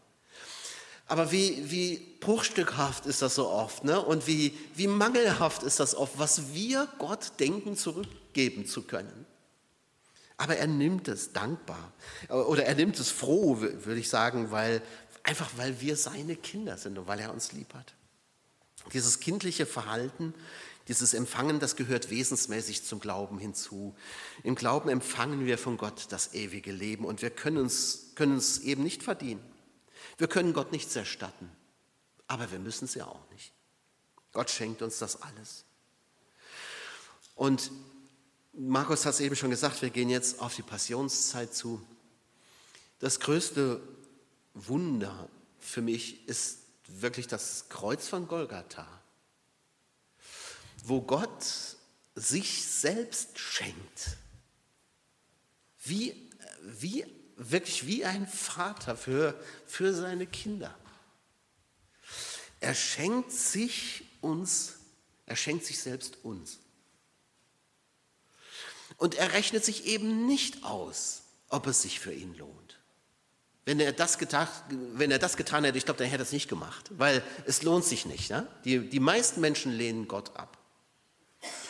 Aber 1.06 1.32
wie, 1.32 1.70
wie 1.70 1.98
bruchstückhaft 2.20 3.06
ist 3.06 3.22
das 3.22 3.34
so 3.34 3.48
oft 3.48 3.84
ne? 3.84 4.00
und 4.00 4.26
wie, 4.26 4.56
wie 4.74 4.86
mangelhaft 4.86 5.62
ist 5.62 5.80
das 5.80 5.94
oft, 5.94 6.18
was 6.18 6.54
wir 6.54 6.88
Gott 6.98 7.32
denken, 7.40 7.76
zurückgeben 7.76 8.66
zu 8.66 8.82
können. 8.82 9.26
Aber 10.36 10.56
er 10.56 10.66
nimmt 10.66 11.08
es 11.08 11.32
dankbar 11.32 11.92
oder 12.28 12.64
er 12.64 12.74
nimmt 12.74 12.98
es 12.98 13.10
froh, 13.10 13.60
würde 13.60 14.00
ich 14.00 14.08
sagen, 14.08 14.50
weil, 14.50 14.82
einfach 15.22 15.50
weil 15.56 15.80
wir 15.80 15.96
seine 15.96 16.36
Kinder 16.36 16.78
sind 16.78 16.98
und 16.98 17.06
weil 17.06 17.20
er 17.20 17.32
uns 17.32 17.52
lieb 17.52 17.74
hat. 17.74 17.94
Dieses 18.92 19.20
kindliche 19.20 19.66
Verhalten, 19.66 20.34
dieses 20.88 21.14
Empfangen, 21.14 21.60
das 21.60 21.76
gehört 21.76 22.10
wesensmäßig 22.10 22.84
zum 22.84 22.98
Glauben 22.98 23.38
hinzu. 23.38 23.94
Im 24.42 24.54
Glauben 24.54 24.88
empfangen 24.88 25.46
wir 25.46 25.58
von 25.58 25.76
Gott 25.76 26.06
das 26.08 26.34
ewige 26.34 26.72
Leben 26.72 27.04
und 27.04 27.22
wir 27.22 27.30
können 27.30 27.66
es, 27.66 28.12
können 28.16 28.36
es 28.36 28.58
eben 28.60 28.82
nicht 28.82 29.02
verdienen. 29.02 29.51
Wir 30.18 30.28
können 30.28 30.52
Gott 30.52 30.72
nichts 30.72 30.94
erstatten, 30.96 31.50
aber 32.26 32.50
wir 32.50 32.58
müssen 32.58 32.84
es 32.84 32.94
ja 32.94 33.06
auch 33.06 33.28
nicht. 33.30 33.52
Gott 34.32 34.50
schenkt 34.50 34.82
uns 34.82 34.98
das 34.98 35.20
alles. 35.22 35.64
Und 37.34 37.70
Markus 38.52 39.06
hat 39.06 39.14
es 39.14 39.20
eben 39.20 39.36
schon 39.36 39.50
gesagt, 39.50 39.82
wir 39.82 39.90
gehen 39.90 40.10
jetzt 40.10 40.40
auf 40.40 40.54
die 40.54 40.62
Passionszeit 40.62 41.54
zu. 41.54 41.84
Das 42.98 43.20
größte 43.20 43.80
Wunder 44.54 45.28
für 45.58 45.82
mich 45.82 46.28
ist 46.28 46.58
wirklich 46.86 47.26
das 47.26 47.68
Kreuz 47.68 48.08
von 48.08 48.28
Golgatha, 48.28 48.86
wo 50.84 51.00
Gott 51.00 51.44
sich 52.14 52.64
selbst 52.66 53.38
schenkt. 53.38 54.18
Wie, 55.84 56.30
wie 56.62 57.04
wirklich 57.50 57.86
wie 57.86 58.04
ein 58.04 58.26
Vater 58.26 58.96
für, 58.96 59.40
für 59.66 59.94
seine 59.94 60.26
Kinder. 60.26 60.74
Er 62.60 62.74
schenkt 62.74 63.32
sich 63.32 64.04
uns, 64.20 64.74
er 65.26 65.36
schenkt 65.36 65.64
sich 65.64 65.80
selbst 65.80 66.18
uns. 66.22 66.58
Und 68.96 69.14
er 69.16 69.32
rechnet 69.32 69.64
sich 69.64 69.86
eben 69.86 70.26
nicht 70.26 70.64
aus, 70.64 71.22
ob 71.48 71.66
es 71.66 71.82
sich 71.82 71.98
für 71.98 72.12
ihn 72.12 72.36
lohnt. 72.36 72.78
Wenn 73.64 73.78
er 73.78 73.92
das 73.92 74.18
getan, 74.18 74.48
wenn 74.94 75.10
er 75.10 75.18
das 75.18 75.36
getan 75.36 75.64
hätte, 75.64 75.78
ich 75.78 75.84
glaube, 75.84 75.98
dann 75.98 76.08
hätte 76.08 76.22
er 76.22 76.26
es 76.26 76.32
nicht 76.32 76.48
gemacht, 76.48 76.90
weil 76.98 77.22
es 77.46 77.62
lohnt 77.62 77.84
sich 77.84 78.06
nicht. 78.06 78.30
Ne? 78.30 78.46
Die, 78.64 78.88
die 78.88 79.00
meisten 79.00 79.40
Menschen 79.40 79.72
lehnen 79.72 80.08
Gott 80.08 80.36
ab, 80.36 80.58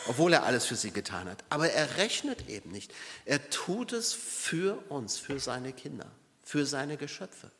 obwohl 0.06 0.32
er 0.32 0.44
alles 0.44 0.66
für 0.66 0.76
sie 0.76 0.90
getan 0.90 1.28
hat. 1.28 1.44
Aber 1.48 1.70
er 1.70 1.96
rechnet 1.96 2.48
eben 2.48 2.70
nicht. 2.70 2.92
Er 3.24 3.50
tut 3.50 3.92
es 3.92 4.12
für 4.12 4.78
uns, 4.90 5.18
für 5.18 5.40
seine 5.40 5.72
Kinder, 5.72 6.10
für 6.42 6.66
seine 6.66 6.96
Geschöpfe. 6.96 7.50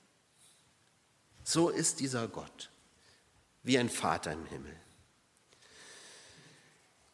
So 1.45 1.69
ist 1.69 2.01
dieser 2.01 2.29
Gott, 2.29 2.71
wie 3.63 3.79
ein 3.79 3.89
Vater 3.91 4.33
im 4.33 4.47
Himmel. 4.47 4.77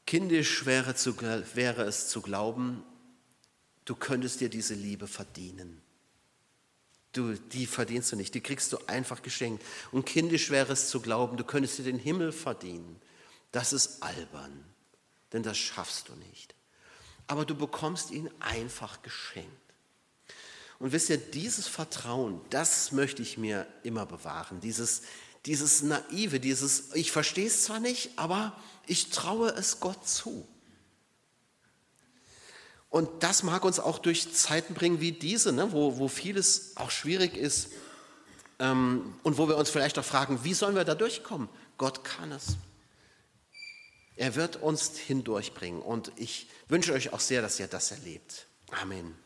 Kindisch 0.07 0.65
wäre, 0.65 0.95
zu, 0.95 1.21
wäre 1.21 1.83
es 1.83 2.09
zu 2.09 2.23
glauben, 2.23 2.83
du 3.85 3.95
könntest 3.95 4.41
dir 4.41 4.49
diese 4.49 4.75
Liebe 4.75 5.07
verdienen. 5.07 5.83
Du, 7.13 7.35
die 7.35 7.67
verdienst 7.67 8.13
du 8.13 8.17
nicht, 8.17 8.35
die 8.35 8.41
kriegst 8.41 8.73
du 8.73 8.79
einfach 8.87 9.23
geschenkt. 9.23 9.65
Und 9.93 10.07
kindisch 10.07 10.51
wäre 10.51 10.73
es 10.73 10.89
zu 10.89 11.01
glauben, 11.01 11.37
du 11.37 11.45
könntest 11.45 11.79
dir 11.79 11.85
den 11.85 11.99
Himmel 11.99 12.33
verdienen. 12.33 13.01
Das 13.53 13.73
ist 13.73 14.03
albern, 14.03 14.65
denn 15.33 15.43
das 15.43 15.57
schaffst 15.57 16.09
du 16.09 16.15
nicht. 16.15 16.55
Aber 17.27 17.45
du 17.45 17.55
bekommst 17.55 18.11
ihn 18.11 18.31
einfach 18.41 19.03
geschenkt. 19.03 19.51
Und 20.79 20.93
wisst 20.93 21.11
ihr, 21.11 21.19
dieses 21.19 21.67
Vertrauen, 21.67 22.41
das 22.51 22.93
möchte 22.93 23.21
ich 23.23 23.37
mir 23.37 23.67
immer 23.83 24.07
bewahren. 24.07 24.61
Dieses, 24.61 25.03
dieses 25.45 25.83
Naive, 25.83 26.41
dieses, 26.41 26.95
ich 26.95 27.11
verstehe 27.11 27.47
es 27.47 27.65
zwar 27.65 27.81
nicht, 27.81 28.11
aber 28.17 28.57
ich 28.87 29.11
traue 29.11 29.51
es 29.51 29.81
Gott 29.81 30.09
zu. 30.09 30.47
Und 32.91 33.23
das 33.23 33.43
mag 33.43 33.65
uns 33.65 33.81
auch 33.81 33.99
durch 33.99 34.33
Zeiten 34.33 34.75
bringen 34.75 35.01
wie 35.01 35.13
diese, 35.13 35.53
ne, 35.53 35.73
wo, 35.73 35.99
wo 35.99 36.09
vieles 36.09 36.77
auch 36.77 36.91
schwierig 36.91 37.37
ist 37.37 37.69
ähm, 38.59 39.15
und 39.23 39.37
wo 39.37 39.49
wir 39.49 39.57
uns 39.57 39.69
vielleicht 39.69 39.99
auch 39.99 40.05
fragen, 40.05 40.43
wie 40.45 40.55
sollen 40.55 40.75
wir 40.75 40.85
da 40.85 40.95
durchkommen? 40.95 41.49
Gott 41.77 42.03
kann 42.05 42.33
es. 42.33 42.57
Er 44.19 44.35
wird 44.35 44.57
uns 44.57 44.99
hindurchbringen 44.99 45.81
und 45.81 46.11
ich 46.17 46.49
wünsche 46.67 46.93
euch 46.93 47.13
auch 47.13 47.21
sehr, 47.21 47.41
dass 47.41 47.61
ihr 47.61 47.69
das 47.69 47.93
erlebt. 47.93 48.49
Amen. 48.73 49.17